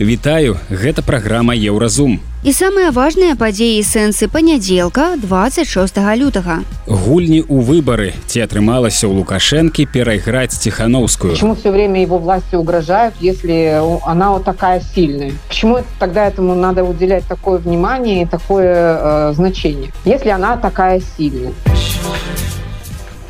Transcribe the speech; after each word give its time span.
Вітаю, 0.00 0.56
гэта 0.70 1.02
праграма 1.06 1.54
Еўразум. 1.54 2.18
І 2.42 2.50
самыя 2.50 2.90
важныя 2.90 3.38
падзеі 3.38 3.78
сэнсы 3.86 4.26
панядзелка 4.26 5.14
26 5.22 6.02
лютага. 6.18 6.66
Гульні 6.90 7.46
ў 7.46 7.62
выбары 7.62 8.10
ці 8.26 8.42
атрымалася 8.42 9.06
ў 9.06 9.22
Лукашэнкі 9.22 9.86
перайграць 9.86 10.58
Тихановскую. 10.58 11.32
Почему 11.38 11.54
все 11.54 11.70
время 11.70 12.02
его 12.02 12.18
власти 12.18 12.56
угрожают, 12.56 13.14
если 13.20 13.78
она 14.04 14.32
вот 14.34 14.42
такая 14.44 14.82
сильная? 14.82 15.30
Почему 15.46 15.78
тогда 16.00 16.26
этому 16.26 16.56
надо 16.56 16.82
уделять 16.82 17.24
такое 17.30 17.58
внимание 17.58 18.24
и 18.24 18.26
такое 18.26 18.74
э, 18.74 19.32
значение, 19.34 19.92
если 20.04 20.30
она 20.30 20.56
такая 20.56 21.00
сильная? 21.16 21.54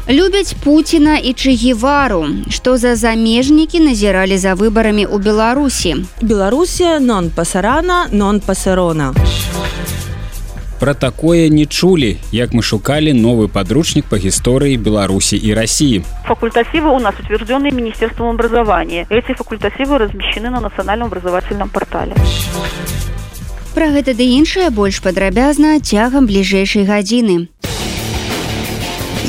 Любяць 0.08 0.52
Пуціна 0.64 1.16
і 1.16 1.32
Чгевару, 1.32 2.26
што 2.50 2.76
за 2.76 2.92
замежнікі 2.96 3.80
назіралі 3.80 4.36
за 4.36 4.52
выбарамі 4.52 5.08
ў 5.08 5.16
Беларусі. 5.16 6.04
Беларусія 6.20 7.00
нон 7.00 7.30
пасарана, 7.32 8.12
нон 8.12 8.45
пасарона. 8.45 9.14
Пра 10.76 10.92
такое 10.92 11.48
не 11.48 11.64
чулі, 11.64 12.20
як 12.36 12.52
мы 12.52 12.60
шукалі 12.60 13.16
новы 13.16 13.48
падручнік 13.48 14.04
па 14.04 14.20
гісторыі 14.20 14.76
Беларусі 14.76 15.40
і 15.40 15.54
России. 15.56 16.04
Факультативы 16.28 16.92
у 16.92 17.00
нас 17.00 17.14
утвержденные 17.16 17.73
Министерством 17.73 18.28
образования. 18.28 19.06
Эти 19.09 19.32
факультативы 19.32 19.96
размещены 19.96 20.50
на 20.50 20.60
национальном 20.60 21.09
образовательном 21.09 21.70
портале. 21.70 22.12
Пра 23.73 23.88
гэта 23.88 24.12
ды 24.12 24.28
іншае 24.36 24.68
больш 24.68 25.00
падрабязна 25.00 25.80
цягам 25.80 26.28
бліжэйшай 26.28 26.84
гадзіны. 26.84 27.48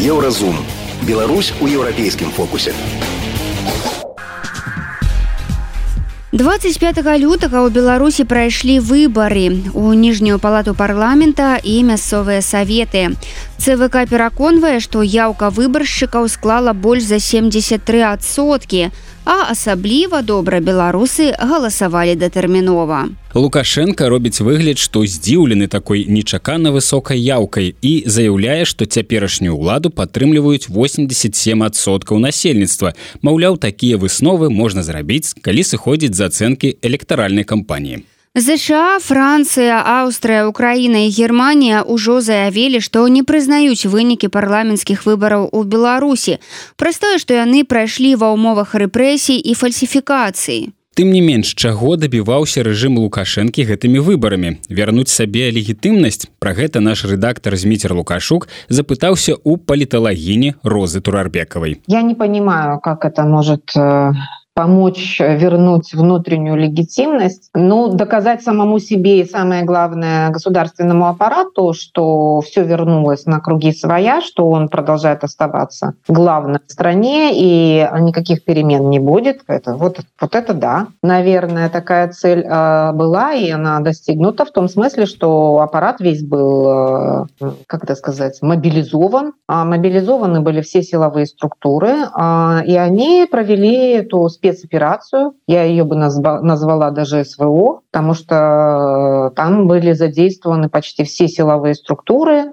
Еўразум. 0.05 0.55
Беларусь 1.01 1.51
у 1.59 1.65
еўрапейскім 1.65 2.29
фокусе. 2.29 2.73
25 6.31 7.01
лютага 7.17 7.65
ў 7.65 7.73
беларусі 7.73 8.25
прайшлі 8.29 8.77
выбары 8.85 9.65
у 9.73 9.93
ніжнюю 9.97 10.37
палату 10.37 10.75
парламента 10.77 11.57
і 11.57 11.81
мясцовыя 11.89 12.45
саветы 12.45 13.17
цвк 13.57 14.05
пераконвае 14.11 14.77
што 14.83 15.01
яўка 15.01 15.49
выбаршчыкаў 15.49 16.29
склала 16.29 16.77
больш 16.77 17.07
за 17.09 17.17
73соткі 17.17 18.91
а 19.25 19.49
асабліва 19.51 20.21
добра 20.21 20.61
беларусы 20.61 21.33
галасавалі 21.33 22.15
датэрмінова. 22.15 23.09
Лукашенко 23.33 24.07
робіць 24.09 24.39
выгляд 24.39 24.79
што 24.79 25.03
здзіўлены 25.03 25.67
такой 25.67 26.05
нечакана 26.05 26.71
высокай 26.71 27.19
яўкай 27.19 27.75
і 27.81 27.93
заяўляе 28.05 28.63
што 28.63 28.85
цяперашнюю 28.85 29.57
ўладу 29.57 29.89
падтрымліваюць 29.89 30.69
87соткаў 30.69 32.21
насельніцтва. 32.21 32.93
Маўляў 33.21 33.57
такія 33.57 33.97
высновы 33.97 34.49
можна 34.49 34.83
зрабіць 34.85 35.33
калі 35.41 35.67
сыходзіць 35.67 36.15
з 36.15 36.29
ацэнкі 36.29 36.77
электаральнай 36.81 37.43
кампаніі 37.43 38.05
ЗША, 38.35 38.99
Францыя, 38.99 39.79
Аўстрыя, 39.79 40.43
Украіна 40.51 41.07
і 41.07 41.09
Германія 41.09 41.87
ўжо 41.87 42.19
заявілі, 42.19 42.83
што 42.83 43.07
не 43.07 43.23
прызнаюць 43.23 43.87
вынікі 43.87 44.27
парламенцкіх 44.27 45.07
выбараў 45.07 45.47
у 45.55 45.63
Беларусі. 45.63 46.43
Праз 46.75 46.99
тое, 46.99 47.15
што 47.15 47.31
яны 47.31 47.63
прайшлі 47.63 48.19
ва 48.19 48.35
ўмовах 48.35 48.75
рэпрэсій 48.75 49.39
і 49.39 49.55
фальсіфікацыі. 49.55 50.75
Тым 50.99 51.11
не 51.15 51.19
менш, 51.23 51.55
чаго 51.55 51.95
дабіваўся 51.95 52.63
рэжым 52.63 52.99
Лукашэнкі 52.99 53.63
гэтымі 53.71 54.03
выбарамі. 54.03 54.59
Вярнуць 54.67 55.11
сабе 55.11 55.47
легітымнасць. 55.51 56.27
Пра 56.39 56.51
гэта 56.55 56.83
наш 56.83 57.07
рэдактар 57.07 57.55
Зміцер 57.55 57.95
Лукашук 57.95 58.47
запытаўся 58.67 59.35
ў 59.39 59.59
паліталагіні 59.63 60.55
Розы 60.63 60.99
Турарбекавай. 60.99 61.79
Я 61.87 62.01
не 62.03 62.15
понимаю, 62.15 62.79
как 62.79 63.03
это 63.03 63.23
может 63.23 63.75
э, 63.75 64.11
помочь 64.55 65.19
вернуть 65.19 65.93
внутреннюю 65.93 66.55
легитимность, 66.55 67.49
ну, 67.53 67.89
доказать 67.89 68.41
самому 68.41 68.79
себе 68.79 69.19
и 69.19 69.25
самое 69.25 69.63
главное 69.63 70.29
государственному 70.29 71.07
аппарату, 71.07 71.73
что 71.73 72.39
все 72.39 72.63
вернулось 72.63 73.25
на 73.25 73.41
круги 73.41 73.73
своя, 73.73 74.21
что 74.21 74.49
он 74.49 74.69
продолжает 74.69 75.25
оставаться 75.25 75.95
главным 76.07 76.61
в 76.65 76.71
стране 76.71 77.31
и 77.33 77.85
никаких 77.99 78.45
перемен 78.45 78.89
не 78.89 78.99
будет. 78.99 79.41
Это, 79.47 79.75
вот, 79.75 79.99
вот 80.21 80.35
это 80.35 80.53
да. 80.53 80.87
Наверное, 81.03 81.69
такая 81.69 82.07
цель 82.13 82.45
э, 82.45 82.91
была, 82.93 83.33
и 83.33 83.49
она 83.49 83.81
достигнута 83.81 84.45
в 84.45 84.51
том 84.51 84.69
смысле, 84.69 85.05
что 85.05 85.59
аппарат 85.59 85.99
весь 85.99 86.23
был, 86.23 87.25
э, 87.41 87.51
как 87.67 87.83
это 87.83 87.95
сказать, 87.95 88.41
мобилизован. 88.41 89.33
А 89.49 89.65
мобилизованы 89.65 90.39
были 90.39 90.61
все 90.61 90.81
силовые 90.81 91.25
структуры, 91.25 91.89
э, 91.89 92.65
и 92.65 92.77
они 92.77 93.27
провели 93.29 93.89
эту 93.89 94.29
спецоперацию. 94.45 95.33
Я 95.47 95.63
ее 95.63 95.83
бы 95.83 95.95
назва, 95.95 96.41
назвала 96.41 96.91
даже 96.91 97.23
СВО, 97.23 97.81
потому 97.91 98.13
что 98.13 99.29
э, 99.31 99.35
там 99.35 99.67
были 99.67 99.93
задействованы 99.93 100.69
почти 100.69 101.03
все 101.03 101.27
силовые 101.27 101.75
структуры. 101.75 102.51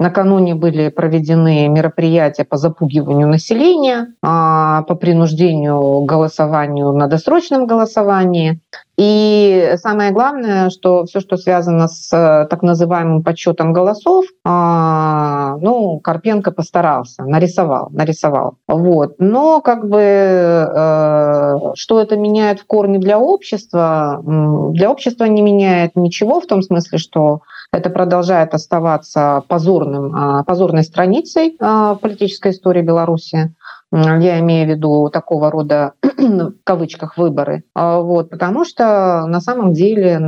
Накануне 0.00 0.54
были 0.54 0.90
проведены 0.90 1.66
мероприятия 1.66 2.44
по 2.44 2.56
запугиванию 2.56 3.26
населения, 3.26 4.14
а, 4.22 4.82
по 4.82 4.94
принуждению 4.94 6.02
голосованию 6.02 6.92
на 6.92 7.08
досрочном 7.08 7.66
голосовании. 7.66 8.60
И 8.96 9.74
самое 9.76 10.12
главное, 10.12 10.70
что 10.70 11.04
все, 11.04 11.20
что 11.20 11.36
связано 11.36 11.88
с 11.88 12.08
так 12.10 12.62
называемым 12.62 13.22
подсчетом 13.22 13.72
голосов, 13.72 14.24
а, 14.44 15.56
ну, 15.60 15.98
Карпенко 15.98 16.52
постарался, 16.52 17.24
нарисовал, 17.24 17.88
нарисовал. 17.90 18.54
Вот. 18.68 19.16
Но 19.18 19.60
как 19.60 19.88
бы 19.88 20.00
э, 20.00 21.54
что 21.74 22.00
это 22.00 22.16
меняет 22.16 22.60
в 22.60 22.66
корне 22.66 22.98
для 22.98 23.18
общества? 23.18 24.20
Для 24.24 24.90
общества 24.90 25.24
не 25.24 25.42
меняет 25.42 25.96
ничего 25.96 26.40
в 26.40 26.46
том 26.46 26.62
смысле, 26.62 26.98
что 26.98 27.42
это 27.72 27.90
продолжает 27.90 28.54
оставаться 28.54 29.42
позорным, 29.48 30.44
позорной 30.44 30.84
страницей 30.84 31.56
в 31.58 31.98
политической 32.00 32.52
истории 32.52 32.82
Беларуси 32.82 33.54
я 33.90 34.38
имею 34.40 34.66
в 34.66 34.70
виду 34.70 35.10
такого 35.10 35.50
рода 35.50 35.92
в 36.02 36.52
кавычках 36.64 37.16
выборы, 37.16 37.64
вот, 37.74 38.28
потому 38.30 38.64
что 38.64 39.24
на 39.26 39.40
самом 39.40 39.72
деле 39.72 40.18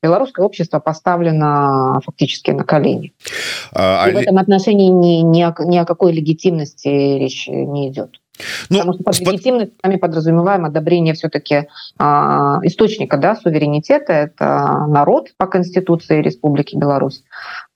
белорусское 0.00 0.46
общество 0.46 0.78
поставлено 0.78 2.00
фактически 2.04 2.52
на 2.52 2.64
колени. 2.64 3.12
А, 3.74 4.08
И 4.08 4.12
в 4.12 4.16
этом 4.16 4.38
отношении 4.38 4.88
ни, 4.88 5.22
ни, 5.22 5.42
о, 5.42 5.54
ни 5.64 5.76
о 5.76 5.84
какой 5.84 6.12
легитимности 6.12 6.88
речь 6.88 7.48
не 7.48 7.88
идет. 7.88 8.19
Ну, 8.68 8.78
Потому 8.78 8.92
что 8.92 9.04
под 9.04 9.18
легитимность 9.18 9.72
нами 9.82 9.96
подразумеваем 9.96 10.64
одобрение 10.64 11.14
все-таки 11.14 11.68
а, 11.98 12.60
источника 12.62 13.16
да, 13.16 13.36
суверенитета. 13.36 14.12
Это 14.12 14.86
народ 14.88 15.28
по 15.36 15.46
Конституции 15.46 16.22
Республики 16.22 16.76
Беларусь. 16.76 17.22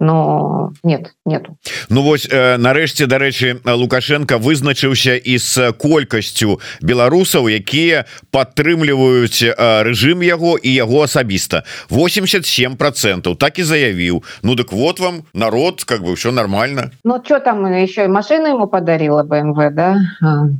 Но 0.00 0.72
нет, 0.82 1.14
нету. 1.24 1.56
Ну 1.88 2.02
вот, 2.02 2.26
э, 2.30 2.56
нарэшце, 2.56 3.06
дарэчы, 3.06 3.60
Лукашенко 3.64 4.36
вызначыўся 4.36 5.16
і 5.16 5.38
з 5.38 5.72
колькасцю 5.78 6.60
беларусаў, 6.82 7.48
якія 7.48 8.04
падтрымліваюць 8.30 9.42
э, 9.46 9.54
рэжым 9.86 10.22
яго 10.26 10.58
і 10.58 10.70
яго 10.74 11.04
асабіста. 11.06 11.62
87 11.90 12.76
процентов 12.76 13.38
так 13.38 13.58
і 13.58 13.62
заявіў. 13.62 14.22
Ну 14.42 14.54
дык 14.54 14.72
вот 14.72 15.00
вам 15.00 15.22
народ, 15.32 15.84
как 15.84 16.02
бы 16.02 16.14
все 16.14 16.32
нормально. 16.32 16.90
Ну 17.04 17.22
что 17.24 17.40
там 17.40 17.64
еще 17.72 18.04
и 18.04 18.08
машину 18.08 18.48
ему 18.48 18.66
подарила 18.66 19.22
БМВ, 19.22 19.74
да? 19.74 20.00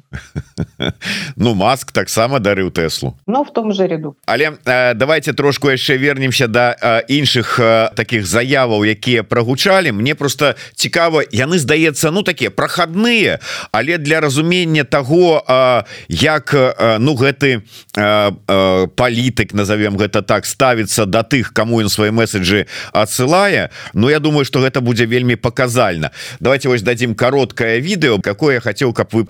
ну 1.36 1.54
маск 1.54 1.92
таксама 1.92 2.40
дарыў 2.40 2.70
Теслу 2.70 3.16
Ну 3.26 3.44
в 3.44 3.52
том 3.52 3.72
же 3.72 3.86
ряду. 3.86 4.16
Але 4.26 4.52
э, 4.64 4.94
давайте 4.94 5.32
трошку 5.32 5.70
яшчэ 5.70 5.96
вернемся 5.96 6.46
до 6.46 6.52
да, 6.52 6.76
э, 6.80 7.02
іншых 7.08 7.58
э, 7.60 7.94
таких 7.94 8.26
заяваў 8.26 8.84
якія 8.84 9.22
прогучалі 9.22 9.92
мне 9.92 10.14
просто 10.14 10.54
цікава 10.74 11.22
яны 11.32 11.58
здаецца 11.58 12.10
ну 12.10 12.22
такія 12.22 12.50
прохадныя 12.50 13.38
але 13.72 13.98
для 13.98 14.20
разумення 14.20 14.84
того 14.84 15.44
э, 15.48 15.84
як 16.08 16.54
э, 16.54 16.98
ну 16.98 17.14
гэты 17.14 17.62
э, 17.96 18.32
э, 18.46 18.86
палітык 18.86 19.54
назовем 19.54 19.96
гэта 19.96 20.22
так 20.22 20.46
ставіцца 20.46 21.06
до 21.06 21.12
да 21.12 21.22
тых 21.22 21.52
кому 21.52 21.80
ён 21.80 21.88
свои 21.88 22.10
месседжы 22.10 22.66
отсылае 22.92 23.70
Ну 23.92 24.10
я 24.10 24.18
думаю 24.18 24.44
что 24.44 24.60
гэта 24.60 24.80
будзе 24.80 25.06
вельмі 25.06 25.36
показальна 25.36 26.10
давайте 26.40 26.68
вось 26.68 26.82
дадим 26.82 27.14
короткое 27.14 27.78
видео 27.78 28.18
какое 28.20 28.54
я 28.54 28.60
хотел 28.60 28.92
каб 28.92 29.08
вы 29.12 29.24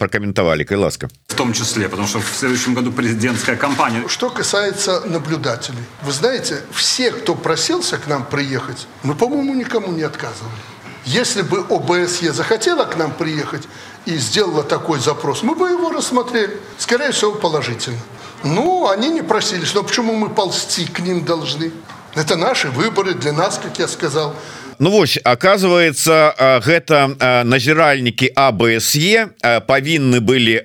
прокомментовали 0.44 0.50
Аликой 0.50 0.76
ласка. 0.76 1.08
В 1.28 1.34
том 1.34 1.52
числе, 1.52 1.88
потому 1.88 2.08
что 2.08 2.20
в 2.20 2.36
следующем 2.36 2.74
году 2.74 2.92
президентская 2.92 3.56
кампания. 3.56 4.04
Что 4.08 4.30
касается 4.30 5.00
наблюдателей. 5.06 5.82
Вы 6.02 6.12
знаете, 6.12 6.62
все, 6.72 7.10
кто 7.10 7.34
просился 7.34 7.96
к 7.98 8.06
нам 8.06 8.24
приехать, 8.24 8.86
мы, 9.02 9.14
по-моему, 9.14 9.54
никому 9.54 9.92
не 9.92 10.02
отказывали. 10.02 10.52
Если 11.06 11.42
бы 11.42 11.64
ОБСЕ 11.68 12.32
захотела 12.32 12.84
к 12.84 12.96
нам 12.96 13.12
приехать 13.12 13.62
и 14.06 14.16
сделала 14.16 14.62
такой 14.62 15.00
запрос, 15.00 15.42
мы 15.42 15.54
бы 15.54 15.68
его 15.68 15.90
рассмотрели. 15.90 16.58
Скорее 16.78 17.10
всего, 17.10 17.32
положительно. 17.32 17.98
Ну, 18.42 18.88
они 18.88 19.08
не 19.08 19.22
просились. 19.22 19.74
Но 19.74 19.82
почему 19.82 20.14
мы 20.14 20.28
ползти 20.28 20.86
к 20.86 21.00
ним 21.00 21.24
должны? 21.24 21.72
Это 22.14 22.36
наши 22.36 22.70
выборы 22.70 23.14
для 23.14 23.32
нас, 23.32 23.60
как 23.62 23.78
я 23.78 23.88
сказал. 23.88 24.34
Ну 24.84 24.90
вось 24.90 25.18
оказывается 25.24 26.36
гэта 26.60 27.08
назіральнікі 27.48 28.28
абсе 28.36 29.32
павінны 29.64 30.20
былі 30.20 30.60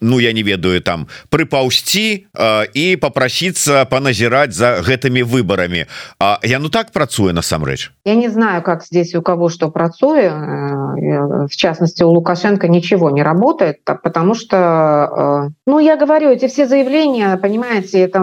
Ну 0.00 0.20
я 0.20 0.30
не 0.30 0.46
ведаю 0.46 0.78
там 0.78 1.08
прыпаўсці 1.26 2.30
і 2.70 2.84
попрасіцца 3.02 3.82
паназіраць 3.90 4.54
за 4.54 4.78
гэтымі 4.78 5.26
выборами 5.26 5.90
А 6.22 6.38
я 6.44 6.60
ну 6.60 6.68
так 6.70 6.92
працуе 6.92 7.32
насамрэч? 7.32 7.90
Я 8.04 8.14
не 8.14 8.28
знаю 8.28 8.62
как 8.62 8.84
здесь 8.84 9.12
у 9.16 9.22
кого 9.22 9.48
что 9.48 9.70
працуе. 9.70 10.30
Э, 10.30 11.46
в 11.50 11.56
частности 11.56 12.04
у 12.04 12.10
Лукашенко 12.10 12.68
ничего 12.68 13.10
не 13.10 13.24
работает 13.24 13.82
так 13.82 14.02
потому 14.02 14.36
что 14.36 15.50
ну 15.66 15.80
я 15.80 15.96
говорю 15.96 16.30
эти 16.30 16.46
все 16.46 16.68
заявления 16.68 17.36
понимаете 17.38 17.98
это 17.98 18.20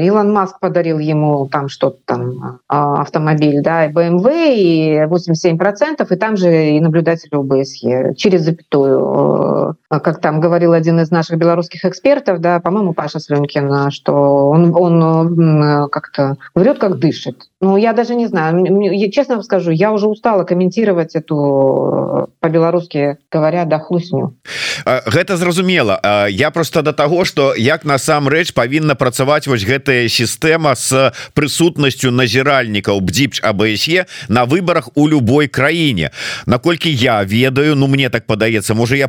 Илон 0.00 0.32
Маск 0.32 0.60
подарил 0.60 0.98
ему 0.98 1.48
там 1.48 1.68
что-то 1.68 1.98
там 2.04 2.60
автомобиль 2.68 3.62
да 3.62 3.86
и 3.86 3.92
BMW 3.92 4.54
и 4.54 5.06
87 5.06 5.58
процентов 5.58 6.12
и 6.12 6.16
там 6.16 6.36
же 6.36 6.70
и 6.70 6.80
наблюдатель 6.80 7.30
ОБСЕ 7.32 8.14
через 8.16 8.42
запятую 8.42 9.76
как 9.98 10.20
там 10.20 10.40
говорил 10.40 10.72
один 10.72 11.00
из 11.00 11.10
наших 11.10 11.36
белорусских 11.36 11.84
экспертов 11.84 12.40
да 12.40 12.60
по-моему 12.60 12.92
Паша 12.92 13.18
Слюнкин 13.18 13.90
что 13.90 14.48
он, 14.48 14.72
он 14.74 15.88
как-то 15.90 16.36
врет 16.54 16.78
как 16.78 16.98
дышит. 16.98 17.36
Ну 17.60 17.76
я 17.76 17.92
даже 17.92 18.14
не 18.14 18.26
знаю. 18.26 18.64
Я 18.92 19.10
честно 19.10 19.34
вам 19.34 19.44
скажу 19.44 19.72
я 19.72 19.92
уже 19.92 20.06
устала 20.06 20.44
комментировать 20.44 21.16
эту 21.16 22.30
по-беларуски 22.38 23.18
говоря 23.32 23.64
да 23.64 23.78
хлусню 23.80 24.36
гэта 25.06 25.36
зразумела. 25.36 26.00
Я 26.30 26.50
просто 26.50 26.82
до 26.82 26.92
того 26.92 27.24
что 27.24 27.54
як 27.56 27.84
насамрэч 27.84 28.52
павінна 28.52 28.94
працаваць 28.94 29.48
вось 29.48 29.64
гэтая 29.64 30.08
сістэма 30.08 30.76
с 30.76 31.12
прысутнасцю 31.34 32.10
назіральнікаў 32.14 33.00
бдзіпч 33.00 33.42
абсе 33.42 34.06
на 34.28 34.44
выборах 34.44 34.88
у 34.94 35.08
любой 35.08 35.48
краіне. 35.48 36.10
Наколькі 36.46 36.94
я 36.94 37.24
ведаю 37.24 37.74
Ну 37.74 37.86
мне 37.86 38.10
так 38.10 38.26
падаецца 38.26 38.74
можа 38.74 38.96
я 38.96 39.08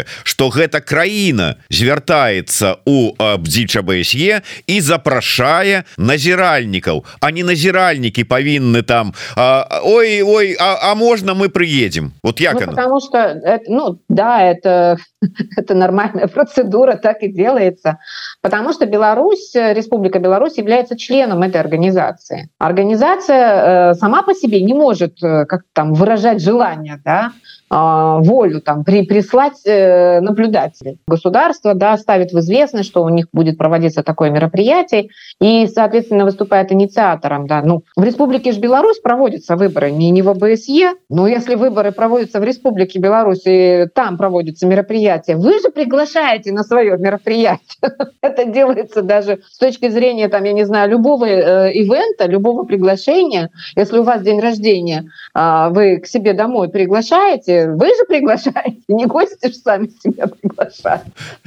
помыляюся 0.00 0.20
что 0.24 0.48
гэта 0.48 0.80
краіна 0.80 1.56
звяртаецца 1.70 2.80
у 2.86 3.12
бдзіч 3.18 3.76
абсе 3.76 4.42
і 4.66 4.80
запрашае 4.80 5.84
назіральнікаў. 5.98 7.04
А 7.20 7.30
не 7.30 7.42
назіральнікі 7.44 8.24
павінны 8.24 8.82
там 8.82 9.12
а, 9.36 9.80
ой 9.84 10.22
ой 10.22 10.56
а, 10.60 10.90
а 10.90 10.94
можна 10.94 11.34
мы 11.34 11.48
приедем 11.48 12.12
вот 12.22 12.40
як 12.40 12.54
ну, 12.54 12.66
потому 12.66 13.00
что 13.00 13.18
это, 13.18 13.64
ну 13.68 13.98
да 14.08 14.42
это 14.42 14.96
это 15.56 15.74
нормальная 15.74 16.26
процедура 16.26 16.96
так 16.96 17.22
и 17.22 17.28
делается. 17.28 17.98
Потому 18.42 18.72
что 18.72 18.86
Беларусь 18.86 19.52
Республика 19.54 20.18
Беларусь 20.18 20.58
является 20.58 20.96
членом 20.96 21.42
этой 21.42 21.60
организации. 21.60 22.48
Организация 22.58 23.92
э, 23.92 23.94
сама 23.94 24.22
по 24.22 24.34
себе 24.34 24.62
не 24.62 24.74
может 24.74 25.22
э, 25.22 25.44
как 25.46 25.62
там 25.72 25.94
выражать 25.94 26.40
желание 26.40 27.00
да. 27.04 27.20
а, 27.20 27.32
волю 27.70 28.60
там 28.60 28.84
при 28.84 29.02
прислать 29.02 29.64
э, 29.64 30.20
наблюдателей. 30.20 30.98
Государство 31.06 31.74
да 31.74 31.96
ставит 31.96 32.32
в 32.32 32.38
известность 32.40 32.88
что 32.88 33.04
у 33.04 33.08
них 33.08 33.26
будет 33.32 33.58
проводиться 33.58 34.02
такое 34.02 34.30
мероприятие 34.30 35.10
и 35.40 35.68
соответственно 35.68 36.24
выступает 36.24 36.72
инициатором 36.72 37.46
да. 37.46 37.62
Ну 37.62 37.82
в 37.94 38.02
республике 38.02 38.50
ж 38.52 38.58
Беларусь 38.58 38.98
проводятся 38.98 39.54
выборы 39.54 39.92
не 39.92 40.10
не 40.10 40.22
в 40.22 40.28
ОБСЕ 40.30 40.94
но 41.08 41.28
если 41.28 41.54
выборы 41.54 41.92
проводятся 41.92 42.40
в 42.40 42.44
республике 42.44 42.98
Беларуси 42.98 43.88
там 43.94 44.18
проводятся 44.18 44.66
мероприятия 44.66 45.36
вы 45.36 45.60
же 45.60 45.70
приглашаете 45.70 46.52
на 46.52 46.64
свое 46.64 46.98
мероприятие. 46.98 47.60
Это 48.20 48.46
делается 48.46 49.02
даже 49.02 49.40
с 49.48 49.58
точки 49.58 49.88
зрения 49.90 50.28
там 50.28 50.42
я 50.42 50.52
не 50.52 50.64
знаю 50.64 50.90
любого 50.90 51.24
э, 51.26 51.72
ивента 51.72 52.26
любого 52.26 52.64
приглашения. 52.64 53.50
Если 53.76 53.98
у 53.98 54.02
вас 54.02 54.22
день 54.22 54.40
рождения 54.40 55.04
э, 55.36 55.68
вы 55.70 55.98
к 55.98 56.06
себе 56.06 56.32
домой 56.32 56.68
приглашаете 56.68 57.59
вы 57.68 57.86
же 57.86 58.04
приглашаете 58.08 58.80
не 58.88 59.06
гости 59.06 59.48
же 59.48 59.54
сами 59.54 59.90
себя 60.02 60.26
приглашают. 60.26 61.02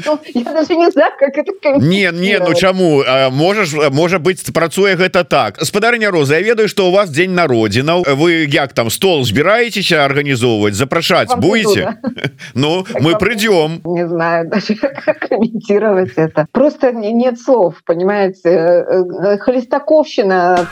Ну, 0.06 0.20
я 0.34 0.54
даже 0.54 0.76
не 0.76 0.90
знаю 0.92 1.12
как 1.20 1.38
это 1.38 1.52
не 1.80 2.10
не 2.12 2.40
ну 2.40 2.54
чаму 2.54 3.04
можешь 3.32 3.74
можа 3.92 4.20
быть 4.20 4.54
працуе 4.54 4.96
гэта 4.96 5.24
так. 5.24 5.62
Спадарня 5.62 6.12
роза 6.12 6.36
я 6.36 6.42
ведаю 6.42 6.68
что 6.68 6.88
у 6.88 6.92
вас 6.92 7.10
день 7.10 7.34
народзінаў 7.34 8.04
вы 8.16 8.46
як 8.50 8.74
там 8.74 8.90
стол 8.90 9.24
збіраецеся 9.24 10.06
органнізоўваць 10.06 10.76
запрашаць 10.76 11.36
будете? 11.36 11.98
ну 12.54 12.86
мы 13.00 13.18
придем. 13.18 13.82
не 13.86 14.08
знаю 14.08 14.50
комментировать 15.30 16.14
это. 16.16 16.48
Просто 16.52 16.92
нет 16.92 17.40
слов 17.40 17.82
понимаете? 17.86 18.50
Э, 18.50 19.04
э, 19.24 19.38
холестаковщина 19.38 20.68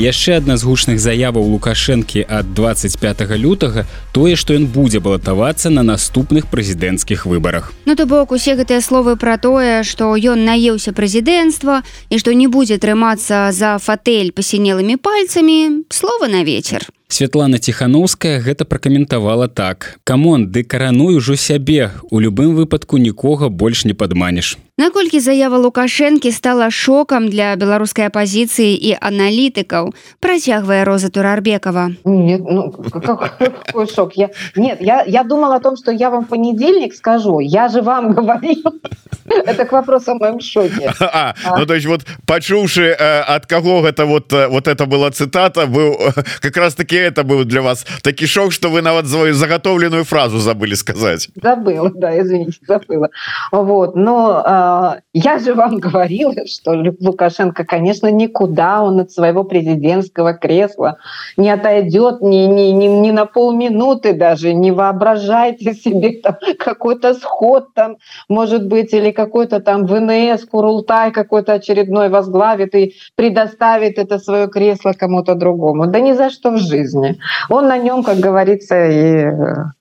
яшчэ 0.00 0.40
адна 0.40 0.56
з 0.56 0.64
гучных 0.64 0.96
заяваў 0.96 1.44
лукашэнкі 1.52 2.24
ад 2.24 2.54
25 2.56 3.36
лютага 3.36 3.84
тое 4.16 4.32
што 4.36 4.56
ён 4.56 4.64
будзе 4.66 5.00
балатавацца 5.04 5.68
на 5.68 5.84
наступных 5.84 6.48
прэзідэнцкіх 6.48 7.26
выбарах. 7.26 7.72
Ну 7.84 7.96
то 7.96 8.06
бок 8.06 8.32
усе 8.32 8.56
гэтыя 8.56 8.80
словы 8.80 9.16
пра 9.20 9.36
тое 9.36 9.84
што 9.84 10.16
ён 10.16 10.44
наеўся 10.48 10.96
прэзідэнцтва 10.96 11.82
і 12.08 12.16
што 12.16 12.32
не 12.32 12.48
будзе 12.48 12.80
трымацца 12.80 13.52
за 13.52 13.76
фатэль 13.76 14.32
пасінелымі 14.32 14.96
пальцамі 14.96 15.84
слова 15.92 16.32
на 16.32 16.44
вечер 16.48 16.88
Святлана 17.10 17.58
Тхановская 17.58 18.40
гэта 18.40 18.64
пракаментавала 18.64 19.48
так. 19.48 19.98
Камон, 20.04 20.46
ды 20.52 20.62
карануй 20.62 21.16
ужо 21.16 21.34
сябе, 21.34 21.90
у 22.10 22.20
любым 22.20 22.54
выпадку 22.54 22.98
нікога 22.98 23.48
больш 23.48 23.84
не 23.84 23.94
падманеш. 23.94 24.56
Наколькі 24.78 25.20
заява 25.20 25.58
Лукашэнкі 25.58 26.30
стала 26.32 26.70
шокам 26.70 27.28
для 27.28 27.52
беларускай 27.58 28.08
апазіцыі 28.08 28.72
і 28.72 28.96
аналітыкаў, 28.96 29.90
працягвае 30.24 30.86
Роза 30.88 31.10
Турарбекова. 31.10 31.90
Нет, 32.06 32.40
ну, 32.48 32.70
какой 32.70 33.86
шок. 33.90 34.16
Я, 34.16 34.30
нет, 34.56 34.78
я, 34.80 35.04
я 35.04 35.24
думала 35.24 35.56
о 35.56 35.60
том, 35.60 35.76
что 35.76 35.92
я 35.92 36.08
вам 36.08 36.24
понедельник 36.24 36.94
скажу. 36.94 37.40
Я 37.40 37.68
же 37.68 37.82
вам 37.82 38.12
говорил. 38.16 38.62
Это 39.26 39.66
к 39.66 39.72
вопросу 39.72 40.12
о 40.12 40.14
моем 40.14 40.40
шоке. 40.40 40.92
А, 41.00 41.34
а. 41.44 41.58
Ну, 41.58 41.66
то 41.66 41.74
есть 41.74 41.86
вот, 41.86 42.00
почувши, 42.26 42.96
э, 42.98 43.20
от 43.20 43.46
кого 43.46 43.86
это 43.86 44.06
вот, 44.06 44.32
э, 44.32 44.48
вот 44.48 44.66
это 44.66 44.86
была 44.86 45.10
цитата, 45.10 45.66
был 45.66 45.92
э, 45.92 46.22
как 46.40 46.56
раз-таки 46.56 46.99
это 47.00 47.24
был 47.24 47.44
для 47.44 47.62
вас 47.62 47.86
такой 48.02 48.26
шок, 48.26 48.52
что 48.52 48.68
вы 48.68 48.82
навод 48.82 49.06
свою 49.06 49.34
заготовленную 49.34 50.04
фразу 50.04 50.38
забыли 50.38 50.74
сказать. 50.74 51.28
Забыла, 51.42 51.90
да, 51.94 52.18
извините, 52.20 52.58
забыла. 52.66 53.10
Вот, 53.52 53.96
но 53.96 54.42
э, 54.44 55.00
я 55.14 55.38
же 55.38 55.54
вам 55.54 55.78
говорила, 55.86 56.34
что 56.46 56.72
Лукашенко, 57.00 57.64
конечно, 57.64 58.10
никуда 58.10 58.82
он 58.82 59.00
от 59.00 59.10
своего 59.10 59.44
президентского 59.44 60.34
кресла 60.34 60.98
не 61.36 61.50
отойдет 61.50 62.20
ни, 62.20 62.46
ни, 62.46 62.70
ни, 62.72 62.86
ни 62.86 63.10
на 63.10 63.26
полминуты 63.26 64.12
даже, 64.12 64.52
не 64.54 64.72
воображайте 64.72 65.74
себе 65.74 66.20
там 66.22 66.36
какой-то 66.58 67.14
сход 67.14 67.74
там, 67.74 67.96
может 68.28 68.66
быть, 68.66 68.92
или 68.92 69.10
какой-то 69.10 69.60
там 69.60 69.86
ВНС, 69.86 70.44
Курултай 70.44 71.10
какой-то 71.10 71.54
очередной 71.54 72.08
возглавит 72.08 72.74
и 72.74 72.94
предоставит 73.14 73.98
это 73.98 74.18
свое 74.18 74.48
кресло 74.48 74.92
кому-то 74.92 75.34
другому. 75.34 75.86
Да 75.86 76.00
ни 76.00 76.12
за 76.12 76.30
что 76.30 76.50
в 76.50 76.58
жизни 76.58 76.89
жизни. 76.90 77.18
Он 77.48 77.68
на 77.68 77.78
нем, 77.78 78.02
как 78.02 78.18
говорится, 78.18 78.88
и 78.88 79.24
э, 79.24 79.32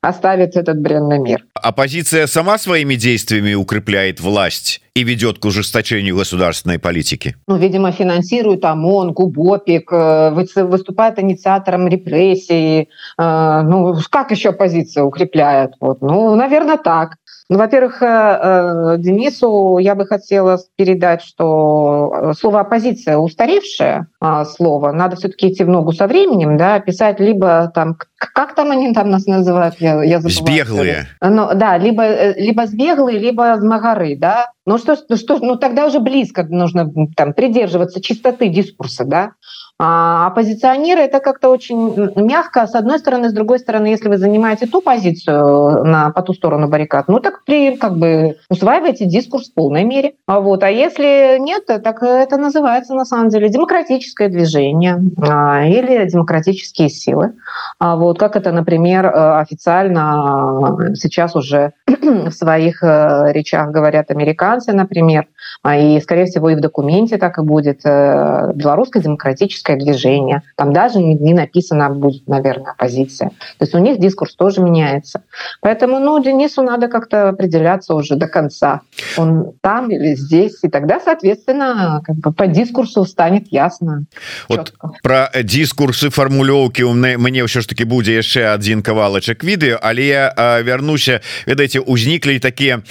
оставит 0.02 0.56
этот 0.56 0.80
бренный 0.80 1.20
мир. 1.20 1.46
Оппозиция 1.54 2.28
сама 2.28 2.58
своими 2.58 2.96
действиями 2.96 3.54
укрепляет 3.54 4.20
власть 4.20 4.82
и 4.94 5.04
ведет 5.04 5.40
к 5.40 5.46
ужесточению 5.46 6.16
государственной 6.16 6.80
политики? 6.80 7.36
Ну, 7.48 7.58
видимо, 7.58 7.92
финансирует 7.92 8.66
ОМОН, 8.66 9.14
ГУБОПИК, 9.14 9.92
э, 9.92 10.30
выступает 10.64 11.20
инициатором 11.20 11.88
репрессий. 11.88 12.90
Э, 13.18 13.62
ну, 13.64 13.96
как 14.10 14.32
еще 14.32 14.50
оппозиция 14.50 15.04
укрепляет? 15.04 15.72
Вот. 15.80 16.02
Ну, 16.02 16.36
наверное, 16.36 16.78
так. 16.78 17.16
Ну, 17.50 17.58
во-первых, 17.58 18.00
Денису 18.00 19.80
я 19.80 19.96
бы 19.96 20.06
хотела 20.06 20.60
передать, 20.76 21.24
что 21.24 22.34
слово 22.38 22.60
оппозиция 22.60 23.18
устаревшее 23.18 24.06
а, 24.20 24.46
слово. 24.46 24.92
Надо 24.92 25.16
все-таки 25.16 25.52
идти 25.52 25.64
в 25.64 25.70
ногу 25.70 25.92
со 25.92 26.06
временем, 26.06 26.58
да, 26.58 26.80
писать 26.80 27.20
либо 27.20 27.72
там, 27.74 27.98
как 28.18 28.54
там 28.54 28.70
они 28.70 28.94
там 28.94 29.10
нас 29.10 29.26
называют? 29.26 29.76
Я, 29.80 30.04
я 30.04 30.20
Сбеглые. 30.22 31.08
Ну, 31.22 31.50
да, 31.56 31.78
либо, 31.78 32.04
э, 32.04 32.40
либо 32.40 32.68
сбеглые, 32.68 33.18
либо 33.18 33.58
змагары, 33.58 34.16
да. 34.16 34.52
Ну 34.68 34.78
что, 34.78 34.96
что, 34.96 35.40
ну 35.40 35.56
тогда 35.56 35.88
уже 35.88 36.00
близко 36.00 36.44
нужно 36.44 36.92
там 37.16 37.34
придерживаться 37.34 38.00
чистоты 38.00 38.50
дискурса, 38.50 39.06
да. 39.06 39.32
А 39.82 40.28
оппозиционеры 40.28 41.00
это 41.02 41.22
как-то 41.22 41.50
очень 41.50 42.12
мягко, 42.16 42.68
с 42.68 42.76
одной 42.76 43.00
стороны, 43.00 43.30
с 43.30 43.34
другой 43.34 43.60
стороны, 43.60 43.88
если 43.88 44.10
вы 44.10 44.18
занимаете 44.18 44.68
ту 44.68 44.82
позицию 44.82 45.86
на, 45.86 46.12
по 46.12 46.22
ту 46.22 46.34
сторону 46.34 46.68
баррикад, 46.68 47.08
ну 47.08 47.22
так 47.22 47.46
при, 47.46 47.78
как 47.78 47.98
бы 47.98 48.36
усваиваете 48.50 49.06
дискурс 49.06 49.50
в 49.50 49.54
полной 49.54 49.86
мере. 49.86 50.16
А, 50.28 50.42
вот. 50.42 50.64
а 50.64 50.70
если 50.70 51.38
нет, 51.40 51.66
так 51.66 52.04
это 52.04 52.36
называется 52.36 52.94
на 52.94 53.06
самом 53.06 53.30
деле 53.30 53.48
демократическое 53.48 54.28
движение 54.28 55.02
а, 55.18 55.66
или 55.66 56.10
демократические 56.10 56.90
силы. 56.90 57.36
А 57.80 57.96
вот 57.96 58.20
как 58.20 58.36
это, 58.36 58.52
например, 58.52 59.10
официально 59.16 60.94
сейчас 60.96 61.38
уже 61.38 61.72
в 61.88 62.32
своих 62.32 62.84
речах 62.84 63.72
говорят 63.72 64.12
американцы, 64.12 64.74
например, 64.74 65.28
а, 65.62 65.78
и, 65.78 66.00
скорее 66.00 66.26
всего, 66.26 66.50
и 66.50 66.56
в 66.56 66.62
документе 66.62 67.18
так 67.18 67.38
и 67.38 67.42
будет 67.42 67.82
э, 67.84 68.52
белорусское 68.56 69.04
демократическое 69.70 69.76
движение. 69.76 70.42
Там 70.56 70.74
даже 70.74 71.00
не 71.00 71.34
написано 71.34 71.90
будет, 71.90 72.28
наверное, 72.28 72.72
оппозиция. 72.72 73.30
То 73.30 73.66
есть 73.66 73.76
у 73.76 73.80
них 73.80 74.00
дискурс 74.00 74.36
тоже 74.36 74.62
меняется. 74.62 75.24
Поэтому, 75.62 76.00
ну, 76.00 76.22
Денису 76.24 76.64
надо 76.64 76.88
как-то 76.88 77.30
определяться 77.30 77.94
уже 77.94 78.16
до 78.16 78.28
конца. 78.28 78.82
Он 79.18 79.54
там 79.62 79.92
или 79.92 80.16
здесь, 80.16 80.60
и 80.64 80.70
тогда, 80.70 81.00
соответственно, 81.00 82.02
как 82.06 82.16
бы 82.18 82.32
по 82.32 82.48
дискурсу 82.48 83.06
станет 83.06 83.48
ясно. 83.52 84.06
Вот 84.48 84.74
про 85.04 85.30
дискурсы 85.44 86.10
формулёўки 86.10 86.82
у 86.82 86.94
мне 86.94 87.44
ўсё 87.44 87.62
ж 87.62 87.68
таки 87.68 87.84
будзе 87.84 88.16
яшчэ 88.16 88.54
один 88.54 88.82
кавалачак 88.82 89.44
відэо 89.44 89.80
але 89.82 90.04
я 90.06 90.34
вярнуся 90.66 91.22
ведаеце 91.48 91.80
узніклі 91.80 92.40
такія 92.40 92.82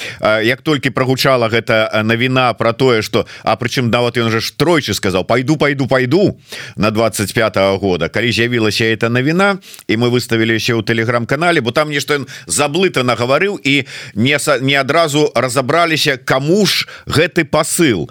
як 0.42 0.62
толькі 0.62 0.90
прогучала 0.90 1.48
гэта 1.48 2.02
навіна 2.02 2.54
про 2.54 2.72
тое 2.72 3.02
что 3.02 3.26
а 3.42 3.56
прычым 3.56 3.90
нават 3.90 4.16
ён 4.16 4.30
же 4.30 4.40
ж 4.40 4.52
тройчы 4.56 4.94
сказал 4.94 5.24
пойду 5.24 5.56
пойду 5.56 5.86
пойду 5.86 6.38
на 6.76 6.90
25 6.90 7.56
-го 7.56 7.78
года. 7.78 8.08
Калі 8.08 8.32
з'явілася 8.32 8.84
эта 8.84 9.08
навіна 9.08 9.58
і 9.88 9.96
мы 9.96 10.10
выставіліся 10.10 10.74
ў 10.74 10.84
телеграм-канале 10.84 11.60
бо 11.60 11.72
там 11.72 11.90
нешта 11.90 12.14
ён 12.14 12.26
заблыта 12.46 13.02
нагаварыў 13.02 13.58
і 13.64 13.84
не 14.14 14.38
не 14.60 14.74
адразу 14.80 15.32
разабраліся 15.34 16.18
кому 16.24 16.66
ж 16.66 16.88
гэты 17.06 17.44
посыл 17.44 18.10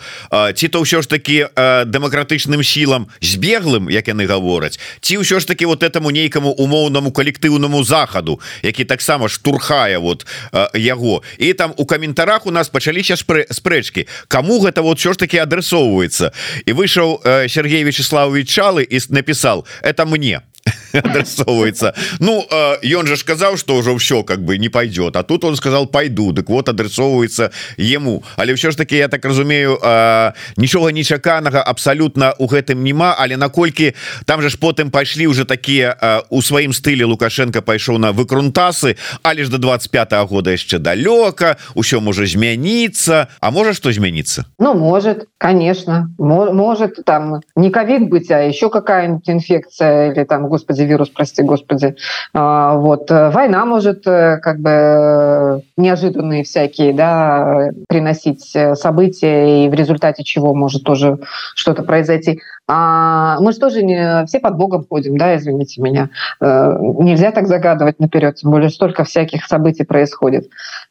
ці 0.56 0.68
то 0.68 0.82
ўсё 0.82 1.02
ж 1.02 1.08
таки 1.08 1.48
дэмакратычным 1.86 2.64
сілам 2.64 3.08
збеглым 3.22 3.90
як 3.90 4.08
яны 4.08 4.28
гавораць 4.28 4.80
ці 5.02 5.18
ўсё 5.18 5.40
ж 5.40 5.48
таки 5.48 5.66
вот 5.66 5.84
этому 5.84 6.12
нейкаму 6.12 6.52
умоўнаму 6.52 7.12
калектыўнаму 7.12 7.84
захаду 7.84 8.40
які 8.64 8.86
таксама 8.86 9.30
штурхае 9.30 9.98
вот 9.98 10.26
яго. 10.74 11.24
І 11.38 11.54
там 11.54 11.74
у 11.78 11.86
каментарах 11.86 12.46
у 12.48 12.52
нас 12.52 12.70
пачаліся 12.70 13.16
спрэчки 13.52 14.08
кому 14.28 14.60
гэта 14.60 14.82
вот 14.82 15.00
все 15.00 15.14
ж 15.14 15.18
таки 15.18 15.38
адресоўваецца 15.38 16.32
і 16.66 16.72
выйшаў 16.74 17.22
Сергей 17.48 17.84
Вячеславович 17.84 18.47
чалы 18.48 18.84
і 18.84 19.00
написал 19.10 19.66
это 19.84 20.06
мне 20.06 20.42
адресовывается. 20.94 21.94
Ну 22.20 22.46
ён 22.84 23.08
же 23.08 23.18
сказал 23.18 23.58
что 23.58 23.76
уже 23.76 23.96
все 23.98 24.24
как 24.24 24.44
бы 24.44 24.58
не 24.58 24.70
пойдет 24.70 25.16
а 25.16 25.24
тут 25.24 25.44
он 25.44 25.56
сказал 25.56 25.88
пойду 25.88 26.32
дык 26.32 26.50
вот 26.50 26.70
адресовывается 26.70 27.52
ему. 27.78 28.24
Але 28.38 28.54
все 28.56 28.72
ж 28.72 28.76
таки 28.76 28.98
я 28.98 29.08
так 29.08 29.26
разумею 29.26 29.80
нічога 30.58 30.92
нечаканага 30.92 31.62
абсолютно 31.62 32.34
у 32.40 32.48
гэтым 32.48 32.84
няма 32.84 33.16
але 33.20 33.38
наколькі 33.38 33.94
там 34.26 34.42
же 34.42 34.50
ж 34.50 34.58
потым 34.58 34.92
пайшлі 34.92 35.28
уже 35.28 35.46
такие 35.46 35.96
у 36.30 36.42
сваім 36.42 36.74
стылі 36.74 37.04
лукашенко 37.04 37.62
пайшоў 37.62 37.98
на 37.98 38.12
выкрунтасы 38.12 38.98
але 39.24 39.44
ж 39.44 39.52
до 39.52 39.58
25 39.58 40.14
-го 40.14 40.28
года 40.28 40.52
яшчэ 40.52 40.80
далёка 40.80 41.58
усё 41.76 42.00
можа 42.00 42.26
змяніцца. 42.26 43.28
А 43.40 43.52
можа 43.52 43.74
что 43.74 43.92
змяніцца? 43.92 44.46
Ну 44.60 44.74
может 44.74 45.28
конечно. 45.38 46.10
Может 46.18 47.06
там 47.06 47.42
не 47.56 47.70
ковид 47.70 48.10
быть 48.10 48.32
а 48.32 48.40
еще 48.40 48.70
какая-нибудь 48.70 49.30
инфекция 49.30 50.12
или 50.12 50.24
там 50.24 50.50
господи 50.58 50.82
вирус, 50.82 51.10
прости 51.10 51.44
господи. 51.44 51.96
А, 52.34 52.76
вот. 52.76 53.12
Э, 53.12 53.30
война 53.30 53.66
может 53.66 54.08
э, 54.08 54.38
как 54.38 54.60
бы 54.60 54.70
э, 54.70 55.60
неожиданные 55.78 56.44
всякие, 56.44 56.94
да, 56.94 57.70
приносить 57.88 58.56
события, 58.74 59.66
и 59.66 59.70
в 59.70 59.74
результате 59.74 60.24
чего 60.24 60.56
может 60.56 60.84
тоже 60.84 61.20
что-то 61.56 61.84
произойти. 61.84 62.42
А 62.68 63.40
мы 63.40 63.52
же 63.54 63.60
тоже 63.60 63.84
не 63.84 64.26
все 64.26 64.40
под 64.40 64.58
Богом 64.58 64.86
ходим, 64.90 65.18
да, 65.18 65.38
извините 65.38 65.82
меня. 65.82 66.10
Нельзя 66.42 67.32
так 67.32 67.48
загадывать 67.48 68.00
наперед, 68.00 68.36
тем 68.36 68.52
более 68.52 68.70
столько 68.70 69.04
всяких 69.04 69.46
событий 69.46 69.86
происходит. 69.86 70.50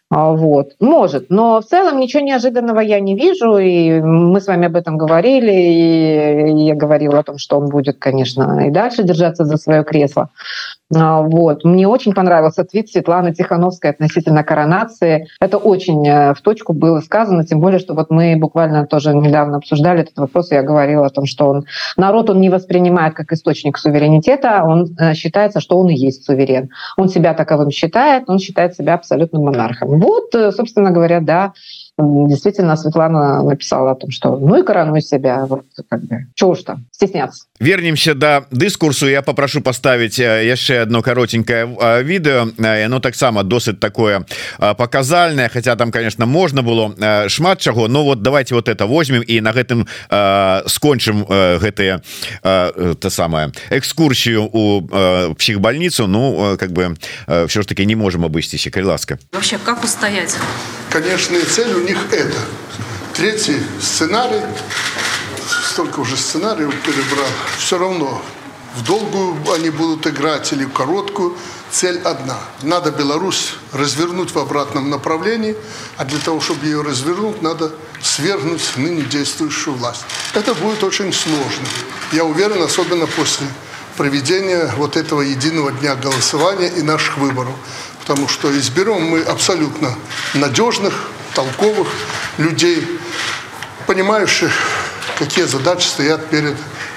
А, 0.08 0.32
вот. 0.32 0.74
Может, 0.78 1.30
но 1.30 1.60
в 1.60 1.64
целом 1.64 1.98
ничего 1.98 2.22
неожиданного 2.22 2.78
я 2.78 3.00
не 3.00 3.16
вижу, 3.16 3.58
и 3.58 4.00
мы 4.00 4.40
с 4.40 4.46
вами 4.46 4.66
об 4.66 4.76
этом 4.76 4.96
говорили, 4.96 5.52
и 5.52 6.64
я 6.64 6.76
говорила 6.76 7.18
о 7.18 7.22
том, 7.24 7.38
что 7.38 7.58
он 7.58 7.68
будет, 7.68 7.98
конечно, 7.98 8.68
и 8.68 8.70
дальше 8.70 9.02
держаться 9.02 9.44
за 9.44 9.56
свое 9.56 9.82
кресло. 9.82 10.30
А, 10.94 11.22
вот. 11.22 11.64
Мне 11.64 11.88
очень 11.88 12.14
понравился 12.14 12.64
твит 12.64 12.88
Светланы 12.88 13.34
Тихановской 13.34 13.90
относительно 13.90 14.44
коронации. 14.44 15.26
Это 15.40 15.58
очень 15.58 16.06
э, 16.06 16.32
в 16.34 16.40
точку 16.42 16.74
было 16.74 17.00
сказано, 17.00 17.44
тем 17.44 17.60
более, 17.60 17.80
что 17.80 17.94
вот 17.94 18.10
мы 18.10 18.36
буквально 18.36 18.86
тоже 18.86 19.12
недавно 19.14 19.56
обсуждали 19.56 20.02
этот 20.02 20.16
вопрос, 20.16 20.52
я 20.52 20.62
говорила 20.62 21.06
о 21.06 21.10
том, 21.10 21.26
что 21.26 21.48
он, 21.48 21.64
народ 21.96 22.30
он 22.30 22.40
не 22.40 22.50
воспринимает 22.50 23.14
как 23.14 23.32
источник 23.32 23.78
суверенитета, 23.78 24.62
он 24.64 24.94
э, 24.98 25.14
считается, 25.14 25.60
что 25.60 25.76
он 25.76 25.88
и 25.88 25.94
есть 25.94 26.24
суверен. 26.24 26.70
Он 26.96 27.08
себя 27.08 27.34
таковым 27.34 27.70
считает, 27.70 28.24
он 28.28 28.38
считает 28.38 28.76
себя 28.76 28.94
абсолютным 28.94 29.42
монархом. 29.42 29.98
Вот, 30.00 30.34
э, 30.36 30.52
собственно 30.52 30.92
говоря, 30.92 31.20
да, 31.20 31.52
действительно 31.98 32.76
Светлана 32.76 33.42
написала 33.42 33.92
о 33.92 33.94
том 33.94 34.10
что 34.10 34.36
ну 34.36 34.60
и 34.60 34.62
коронуй 34.62 35.00
себя 35.00 35.46
вот, 35.46 35.64
как 35.88 36.02
бы, 36.04 36.26
чего 36.34 36.50
уж 36.50 36.62
там 36.62 36.84
стесняться. 36.90 37.44
Вернемся 37.58 38.14
до 38.14 38.44
дыскурсу 38.50 39.08
я 39.08 39.22
попрошу 39.22 39.62
поставить 39.62 40.18
яшчэ 40.18 40.80
одно 40.80 41.02
коротенькое 41.02 42.02
видео. 42.02 42.48
Оно 42.58 43.00
таксама 43.00 43.44
досыць 43.44 43.78
такое 43.78 44.26
показальное 44.58 45.48
хотя 45.48 45.76
там 45.76 45.90
конечно 45.90 46.26
можно 46.26 46.62
было 46.62 47.28
шмат 47.28 47.60
чаго 47.60 47.88
но 47.88 48.04
вот 48.04 48.22
давайте 48.22 48.54
вот 48.54 48.68
это 48.68 48.86
возьмем 48.86 49.22
и 49.22 49.40
на 49.40 49.52
гэтым 49.52 49.86
скончым 50.68 51.24
гэтые 51.24 52.02
то 52.42 53.10
самое 53.10 53.52
экскурсию 53.70 54.50
у 54.52 55.34
психбольницу. 55.34 56.06
Ну 56.06 56.56
как 56.58 56.72
бы 56.72 56.94
все 57.48 57.62
ж 57.62 57.66
таки 57.66 57.86
не 57.86 57.96
можем 57.96 58.24
обысціся 58.24 58.70
калі 58.70 58.84
ласка 58.84 59.18
вообще 59.32 59.58
как 59.64 59.84
устоять? 59.84 60.36
Конечная 60.90 61.44
цель 61.44 61.74
у 61.74 61.85
них 61.86 62.12
это. 62.12 62.38
Третий 63.14 63.62
сценарий, 63.80 64.42
столько 65.70 66.00
уже 66.00 66.16
сценариев 66.16 66.74
перебрал, 66.82 67.30
все 67.58 67.78
равно 67.78 68.20
в 68.74 68.82
долгую 68.84 69.36
они 69.54 69.70
будут 69.70 70.06
играть 70.06 70.52
или 70.52 70.64
в 70.64 70.72
короткую. 70.72 71.36
Цель 71.70 71.98
одна. 72.02 72.38
Надо 72.62 72.90
Беларусь 72.90 73.54
развернуть 73.72 74.32
в 74.32 74.38
обратном 74.38 74.88
направлении, 74.88 75.56
а 75.96 76.04
для 76.04 76.18
того, 76.18 76.40
чтобы 76.40 76.64
ее 76.64 76.80
развернуть, 76.82 77.42
надо 77.42 77.72
свергнуть 78.00 78.62
ныне 78.76 79.02
действующую 79.02 79.74
власть. 79.74 80.04
Это 80.34 80.54
будет 80.54 80.84
очень 80.84 81.12
сложно. 81.12 81.66
Я 82.12 82.24
уверен, 82.24 82.62
особенно 82.62 83.06
после 83.06 83.46
проведения 83.96 84.72
вот 84.76 84.96
этого 84.96 85.22
единого 85.22 85.72
дня 85.72 85.96
голосования 85.96 86.68
и 86.68 86.82
наших 86.82 87.18
выборов 87.18 87.54
потому 88.06 88.28
что 88.28 88.56
изберем 88.56 89.02
мы 89.02 89.20
абсолютно 89.22 89.92
надежных, 90.34 91.08
толковых 91.36 91.88
людей, 92.38 92.82
понимающих, 93.86 94.50
какие 95.18 95.44
задачи 95.44 95.86
стоят 95.86 96.30
перед 96.30 96.56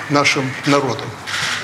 нашим 0.09 0.49
народом. 0.65 1.07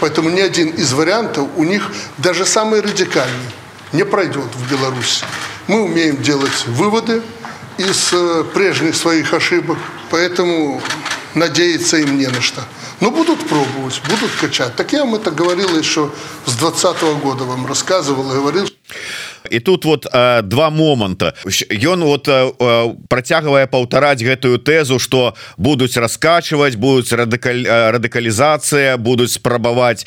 Поэтому 0.02 0.30
ни 0.30 0.42
один 0.42 0.70
из 0.70 0.92
вариантов 0.92 1.48
у 1.56 1.64
них, 1.64 1.90
даже 2.18 2.46
самый 2.46 2.82
радикальный, 2.82 3.50
не 3.94 4.04
пройдет 4.04 4.54
в 4.54 4.70
Беларуси. 4.70 5.24
Мы 5.68 5.84
умеем 5.84 6.22
делать 6.22 6.66
выводы 6.68 7.22
из 7.78 8.12
э, 8.12 8.44
прежних 8.54 8.96
своих 8.96 9.34
ошибок, 9.34 9.78
поэтому 10.10 10.82
надеяться 11.34 11.98
им 11.98 12.18
не 12.18 12.28
на 12.28 12.42
что. 12.42 12.62
Но 13.00 13.10
будут 13.10 13.48
пробовать, 13.48 14.02
будут 14.10 14.32
качать. 14.40 14.76
Так 14.76 14.92
я 14.92 15.06
вам 15.06 15.16
это 15.16 15.32
говорил 15.32 15.78
еще 15.78 16.12
с 16.46 16.54
2020 16.56 17.02
года, 17.24 17.46
вам 17.46 17.66
рассказывал 17.66 18.32
и 18.32 18.36
говорил, 18.36 18.68
і 19.52 19.60
тут 19.60 19.86
вот 19.86 20.08
э, 20.14 20.42
два 20.42 20.70
моманта. 20.70 21.34
Ён 21.72 22.04
вот 22.04 22.28
э, 22.28 22.52
э, 22.60 22.96
працягвае 23.10 23.68
паўтараць 23.68 24.24
гэтую 24.24 24.60
тэзу 24.60 25.00
что 25.00 25.36
будуць 25.58 25.98
раскачваць 25.98 26.76
будуць 26.76 27.12
радыкаль 27.12 27.66
радыкалізацыя 27.66 28.98
будуць 28.98 29.32
спрабаваць 29.32 30.06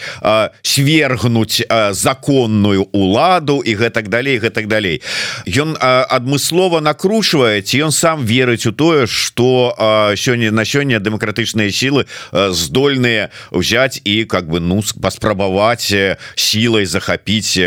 свергнуть 0.63 1.63
законную 1.91 2.89
уладу 2.93 3.61
і 3.61 3.75
гэтак 3.75 4.09
далей 4.09 4.39
гэтак 4.39 4.69
далей. 4.69 5.03
Ён 5.47 5.77
адмыслова 5.79 6.81
накручвае 6.81 7.63
ці 7.63 7.89
ён 7.89 7.93
сам 7.93 8.25
верыць 8.25 8.67
у 8.67 8.73
тое 8.73 9.07
что 9.07 9.75
сёння 10.17 10.51
на 10.51 10.65
сёння 10.65 11.01
дэмакратычныя 11.01 11.71
сілы 11.71 12.07
здольныя 12.33 13.31
взять 13.51 14.01
і 14.05 14.25
как 14.25 14.49
бы 14.49 14.61
ну 14.61 14.83
паспрабаваць 15.01 15.93
сілай 16.35 16.87
захапіць 16.87 17.59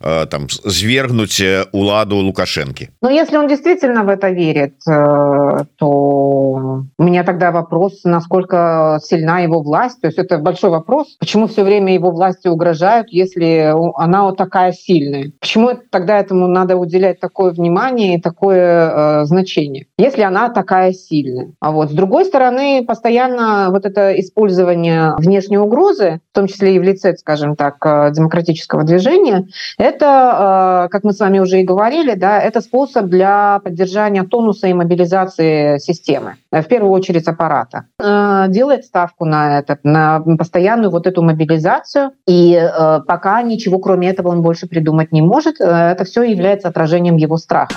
там 0.00 0.46
звер 0.64 1.01
свергнуть 1.02 1.40
э, 1.40 1.64
уладу 1.72 2.16
Лукашенко. 2.16 2.86
Но 3.00 3.10
если 3.10 3.36
он 3.36 3.48
действительно 3.48 4.04
в 4.04 4.08
это 4.08 4.30
верит, 4.30 4.74
э, 4.88 5.64
то 5.76 5.88
у 5.88 7.02
меня 7.02 7.24
тогда 7.24 7.50
вопрос, 7.50 8.00
насколько 8.04 8.98
сильна 9.02 9.40
его 9.40 9.62
власть. 9.62 10.00
То 10.00 10.06
есть 10.06 10.18
это 10.18 10.38
большой 10.38 10.70
вопрос. 10.70 11.16
Почему 11.18 11.46
все 11.46 11.64
время 11.64 11.94
его 11.94 12.10
власти 12.10 12.48
угрожают, 12.48 13.08
если 13.10 13.72
она 13.96 14.24
вот 14.24 14.36
такая 14.36 14.72
сильная? 14.72 15.32
Почему 15.40 15.70
тогда 15.90 16.18
этому 16.18 16.46
надо 16.46 16.76
уделять 16.76 17.20
такое 17.20 17.50
внимание 17.50 18.16
и 18.16 18.20
такое 18.20 19.22
э, 19.22 19.24
значение, 19.24 19.86
если 19.98 20.22
она 20.22 20.48
такая 20.48 20.92
сильная? 20.92 21.52
А 21.60 21.70
вот 21.72 21.90
с 21.90 21.94
другой 21.94 22.24
стороны, 22.24 22.84
постоянно 22.86 23.68
вот 23.70 23.84
это 23.84 24.18
использование 24.20 25.14
внешней 25.18 25.58
угрозы, 25.58 26.20
в 26.32 26.34
том 26.34 26.46
числе 26.46 26.76
и 26.76 26.78
в 26.78 26.82
лице, 26.82 27.16
скажем 27.16 27.56
так, 27.56 27.76
демократического 28.12 28.84
движения, 28.84 29.46
это, 29.78 30.88
как 30.92 31.04
мы 31.04 31.12
с 31.12 31.18
вами 31.20 31.38
уже 31.38 31.60
и 31.60 31.64
говорили, 31.64 32.14
да, 32.14 32.38
это 32.38 32.60
способ 32.60 33.06
для 33.06 33.58
поддержания 33.64 34.22
тонуса 34.22 34.68
и 34.68 34.74
мобилизации 34.74 35.78
системы, 35.78 36.34
в 36.52 36.64
первую 36.64 36.92
очередь 36.92 37.26
аппарата. 37.26 37.86
Делает 37.98 38.84
ставку 38.84 39.24
на 39.24 39.58
этот, 39.58 39.80
на 39.82 40.20
постоянную 40.20 40.90
вот 40.90 41.06
эту 41.06 41.22
мобилизацию, 41.22 42.12
и 42.28 42.62
пока 43.06 43.42
ничего 43.42 43.78
кроме 43.78 44.10
этого 44.10 44.28
он 44.28 44.42
больше 44.42 44.68
придумать 44.68 45.12
не 45.12 45.22
может, 45.22 45.60
это 45.60 46.04
все 46.04 46.22
является 46.22 46.68
отражением 46.68 47.16
его 47.16 47.38
страха. 47.38 47.74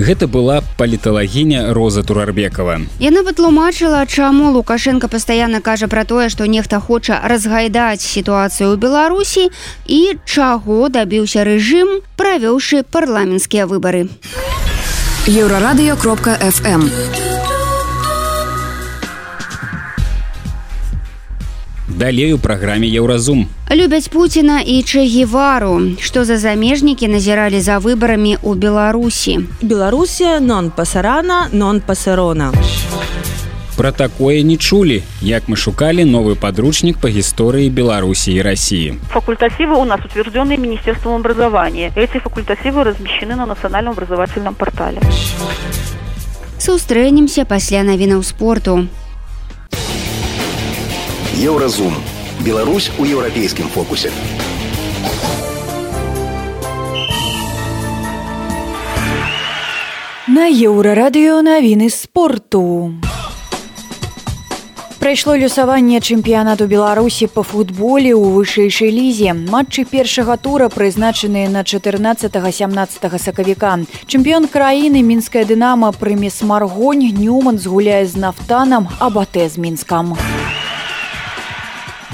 Гэта 0.00 0.26
была 0.26 0.62
паліталагіня 0.80 1.74
Роза 1.76 2.02
Турарбекова. 2.02 2.80
Яна 2.98 3.20
вытлумачыла, 3.20 4.06
чаму 4.08 4.48
Лукашенко 4.48 5.12
пастаянна 5.12 5.60
кажа 5.60 5.92
пра 5.92 6.08
тое, 6.08 6.32
што 6.32 6.48
нехта 6.48 6.80
хоча 6.80 7.20
разгайдаць 7.20 8.00
сітуацыю 8.00 8.72
ў 8.72 8.80
Беларусі 8.80 9.52
і 9.84 10.16
чаго 10.24 10.88
дабіўся 10.88 11.44
рэжым, 11.44 12.00
правёўшы 12.16 12.80
парламенцкія 12.88 13.68
выбары. 13.68 14.08
Еўрарадыё 15.28 16.00
кропка 16.00 16.40
FM. 16.40 17.29
Далей 22.00 22.32
у 22.32 22.38
праграме 22.38 22.88
еўразум. 22.88 23.48
Любяць 23.70 24.08
Пуціна 24.08 24.60
і 24.64 24.80
чэгевару 24.82 26.00
што 26.00 26.24
за 26.24 26.40
замежнікі 26.40 27.12
назіралі 27.12 27.60
за 27.60 27.76
выбарамі 27.76 28.40
ў 28.40 28.56
беларусі? 28.56 29.44
Беларусія 29.60 30.40
нон 30.40 30.72
пасарана 30.72 31.52
нон 31.52 31.84
пасарона. 31.84 32.56
Про 33.76 33.92
такое 33.92 34.40
не 34.42 34.56
чулі 34.56 35.02
як 35.20 35.44
мы 35.48 35.56
шукалі 35.60 36.08
новы 36.08 36.40
подручнік 36.40 36.96
по 36.96 37.12
гісторыі 37.12 37.68
беларусі 37.68 38.32
і 38.32 38.40
россии 38.48 38.96
факультативы 39.12 39.76
у 39.76 39.84
нас 39.84 40.00
утвержденные 40.00 40.56
министерством 40.56 41.20
образования. 41.20 41.92
Эти 41.96 42.16
факультативы 42.16 42.84
размещены 42.84 43.36
на 43.36 43.44
национальном 43.44 43.92
образовательном 43.92 44.54
портале. 44.54 45.04
Сустрэнемся 46.56 47.44
пасля 47.44 47.84
навінаў 47.84 48.24
спорту 48.24 48.88
Еўразум. 51.40 51.94
Беларусь 52.44 52.90
у 52.98 53.04
еўрапейскім 53.06 53.64
фокусе. 53.72 54.10
На 60.28 60.44
еўрарадыё 60.52 61.40
навіны 61.40 61.88
спорту. 61.88 62.92
Прайшло 65.00 65.32
люсаванне 65.32 66.04
чэмпіянату 66.04 66.68
беларусі 66.68 67.24
па 67.32 67.40
футболе 67.40 68.12
ў 68.12 68.36
вышэйшай 68.36 68.92
лізе 68.92 69.32
матчы 69.32 69.88
першага 69.88 70.36
тура 70.36 70.68
прызначаныя 70.68 71.48
на 71.48 71.64
14 71.64 72.36
17 72.36 73.08
сакавіка 73.16 73.80
чэмпіён 74.04 74.44
краіны 74.44 75.00
мінская 75.00 75.48
дынама 75.48 75.96
прымес 75.96 76.42
маргонь 76.44 77.08
нюман 77.16 77.56
згуляе 77.56 78.04
з 78.04 78.20
нафтанам 78.28 78.92
абатэ 79.00 79.48
з 79.48 79.56
мінскам 79.56 80.20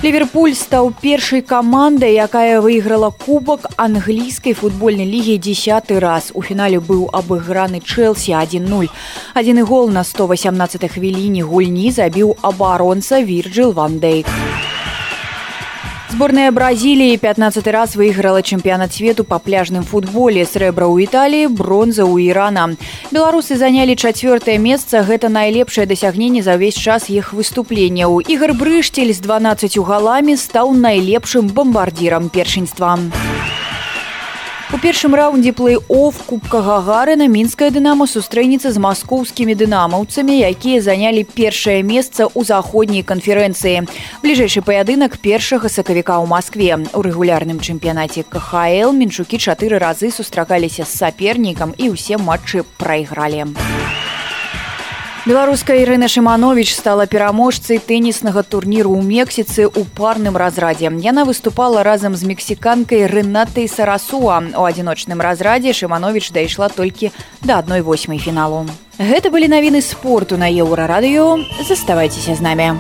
Ліверпуль 0.05 0.53
стаў 0.53 0.91
першай 1.01 1.41
камандай, 1.41 2.13
якая 2.21 2.61
выйграла 2.61 3.09
кубак 3.25 3.65
англійскай 3.81 4.53
футбольнай 4.53 5.09
лігі 5.09 5.39
десятый 5.41 6.05
раз. 6.05 6.29
У 6.37 6.45
фінале 6.45 6.85
быў 6.85 7.09
абыграны 7.17 7.81
Чэлсі 7.81 8.37
1-0. 8.37 8.93
Адзіны 9.33 9.65
гол 9.65 9.89
на 9.89 10.05
118 10.05 10.85
хвіліне 10.93 11.49
гульні 11.49 11.89
забіў 11.97 12.37
абаронца 12.45 13.25
Вірджил 13.25 13.73
Вандейк. 13.73 14.29
Сборная 16.09 16.53
Бразилии 16.53 17.17
15 17.17 17.67
раз 17.67 17.97
выиграла 17.97 18.43
чемпионат 18.43 18.93
свету 18.95 19.25
по 19.25 19.39
пляжным 19.39 19.83
футболе. 19.83 20.47
Срэбра 20.47 20.87
ў 20.87 21.11
Італіі, 21.11 21.51
бронза 21.51 22.07
ў 22.07 22.31
Ірана. 22.31 22.79
Беларусы 23.11 23.59
занялі 23.59 23.99
чацвёртае 23.99 24.57
месца. 24.63 25.03
Гэта 25.03 25.27
найлепшае 25.29 25.85
дасягненне 25.91 26.47
за 26.47 26.55
ўвесь 26.55 26.79
час 26.79 27.11
іх 27.11 27.35
выступленняў. 27.35 28.23
Ігор 28.23 28.55
Брыштель 28.55 29.11
з 29.11 29.19
12 29.19 29.83
галамі 29.83 30.39
стаў 30.39 30.79
найлепшым 30.79 31.51
бамбардзірам 31.51 32.31
першынства. 32.31 32.95
У 34.75 34.79
першым 34.83 35.15
раўндзе 35.15 35.53
плэй-оф 35.55 36.17
кубка 36.27 36.59
гагарына 36.59 37.29
мінская 37.31 37.69
дынама 37.71 38.09
сустрэнецца 38.11 38.73
з 38.75 38.83
маскоўскімі 38.83 39.55
дынамаўцамі, 39.55 40.35
якія 40.43 40.83
занялі 40.83 41.23
першае 41.23 41.87
месца 41.87 42.27
ў 42.27 42.43
заходняй 42.43 43.07
канферэнцыі. 43.07 43.87
Бліжэйшы 44.27 44.67
паядынак 44.67 45.23
першага 45.23 45.71
сакавіка 45.71 46.19
ў 46.19 46.27
Маскве. 46.27 46.83
У 46.99 47.01
рэгулярным 47.07 47.63
чэмпіянаце 47.63 48.27
КХЛ 48.27 48.91
менчукі 48.91 49.39
чатыры 49.39 49.79
разы 49.79 50.11
сустракаліся 50.11 50.83
з 50.83 50.91
сапернікам 50.99 51.71
і 51.79 51.95
ўсе 51.95 52.19
матчы 52.19 52.67
прайгралі. 52.83 53.47
Беларуская 55.27 55.83
Ірына 55.83 56.07
Шманович 56.07 56.71
стала 56.71 57.03
пераможцай 57.11 57.83
тэніснага 57.83 58.47
турніру 58.47 58.95
ў 58.95 59.03
Мексіцы 59.03 59.67
ў 59.67 59.83
парным 59.91 60.39
разрадзе. 60.39 60.87
Яна 61.03 61.27
выступала 61.27 61.83
разам 61.83 62.15
з 62.15 62.23
мексіканкай 62.31 63.11
Рынатай 63.11 63.67
Сарасуа. 63.67 64.39
У 64.55 64.63
адзіночным 64.63 65.19
разрадзе 65.19 65.75
Шманович 65.75 66.31
дайшла 66.31 66.71
толькі 66.71 67.11
да 67.43 67.59
адной 67.59 67.83
восьмай 67.83 68.23
фіналу. 68.23 68.71
Гэта 69.03 69.35
былі 69.35 69.51
навіны 69.51 69.83
спорту 69.83 70.39
на 70.39 70.47
еўрарадыё. 70.47 71.43
Заставайцеся 71.67 72.39
з 72.39 72.41
намі. 72.47 72.79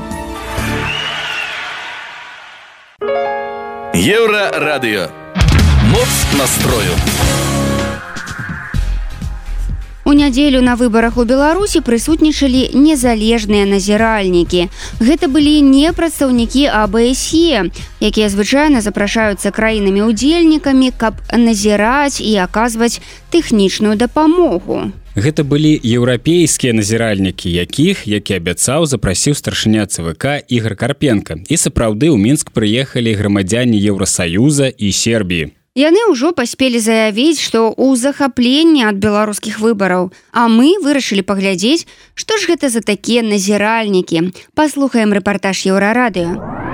Еўрарадыё. 3.90 5.10
Моц 5.90 6.14
настрою. 6.38 6.94
У 10.06 10.12
нядзелю 10.12 10.62
на 10.62 10.76
выбарах 10.78 11.16
у 11.18 11.24
беларусі 11.26 11.80
прысутнічалі 11.82 12.78
незалежныя 12.78 13.66
назіральнікі. 13.66 14.68
Гэта 15.02 15.26
былі 15.26 15.58
не 15.66 15.90
прадстаўнікі 15.90 16.70
абсе 16.70 17.66
якія 17.98 18.28
звычайна 18.30 18.86
запрашаюцца 18.86 19.50
краінамі 19.50 20.06
удзельнікамі 20.06 20.94
каб 20.94 21.18
назіраць 21.34 22.22
і 22.22 22.38
аказваць 22.38 23.02
тэхнічную 23.34 23.98
дапамогу. 23.98 24.94
Гэта 25.18 25.42
былі 25.42 25.74
еўрапейскія 25.74 26.70
назіральнікі 26.78 27.50
якіх 27.50 28.06
які 28.06 28.38
абяцаў 28.38 28.86
запрасіў 28.86 29.34
старшыня 29.34 29.90
цвк 29.90 30.46
ігор 30.46 30.78
карпенко. 30.78 31.42
І 31.50 31.58
сапраўды 31.58 32.14
ў 32.14 32.16
мінск 32.22 32.54
прыехалі 32.54 33.10
грамадзяне 33.10 33.82
еўросаюза 33.82 34.70
і 34.70 34.94
сербіі 34.94 35.55
Яны 35.76 36.08
ўжо 36.08 36.32
паспелі 36.32 36.80
заявіць, 36.80 37.36
што 37.36 37.68
ў 37.68 38.00
захапленні 38.00 38.88
ад 38.88 38.96
беларускіх 38.96 39.60
выбараў, 39.60 40.08
а 40.32 40.48
мы 40.48 40.80
вырашылі 40.80 41.20
паглядзець, 41.20 41.84
што 42.16 42.40
ж 42.40 42.48
гэта 42.48 42.72
за 42.72 42.80
такія 42.80 43.20
назіральнікі. 43.20 44.32
Паслухаем 44.56 45.12
рэпартаж 45.12 45.68
еўрарадыё. 45.68 46.64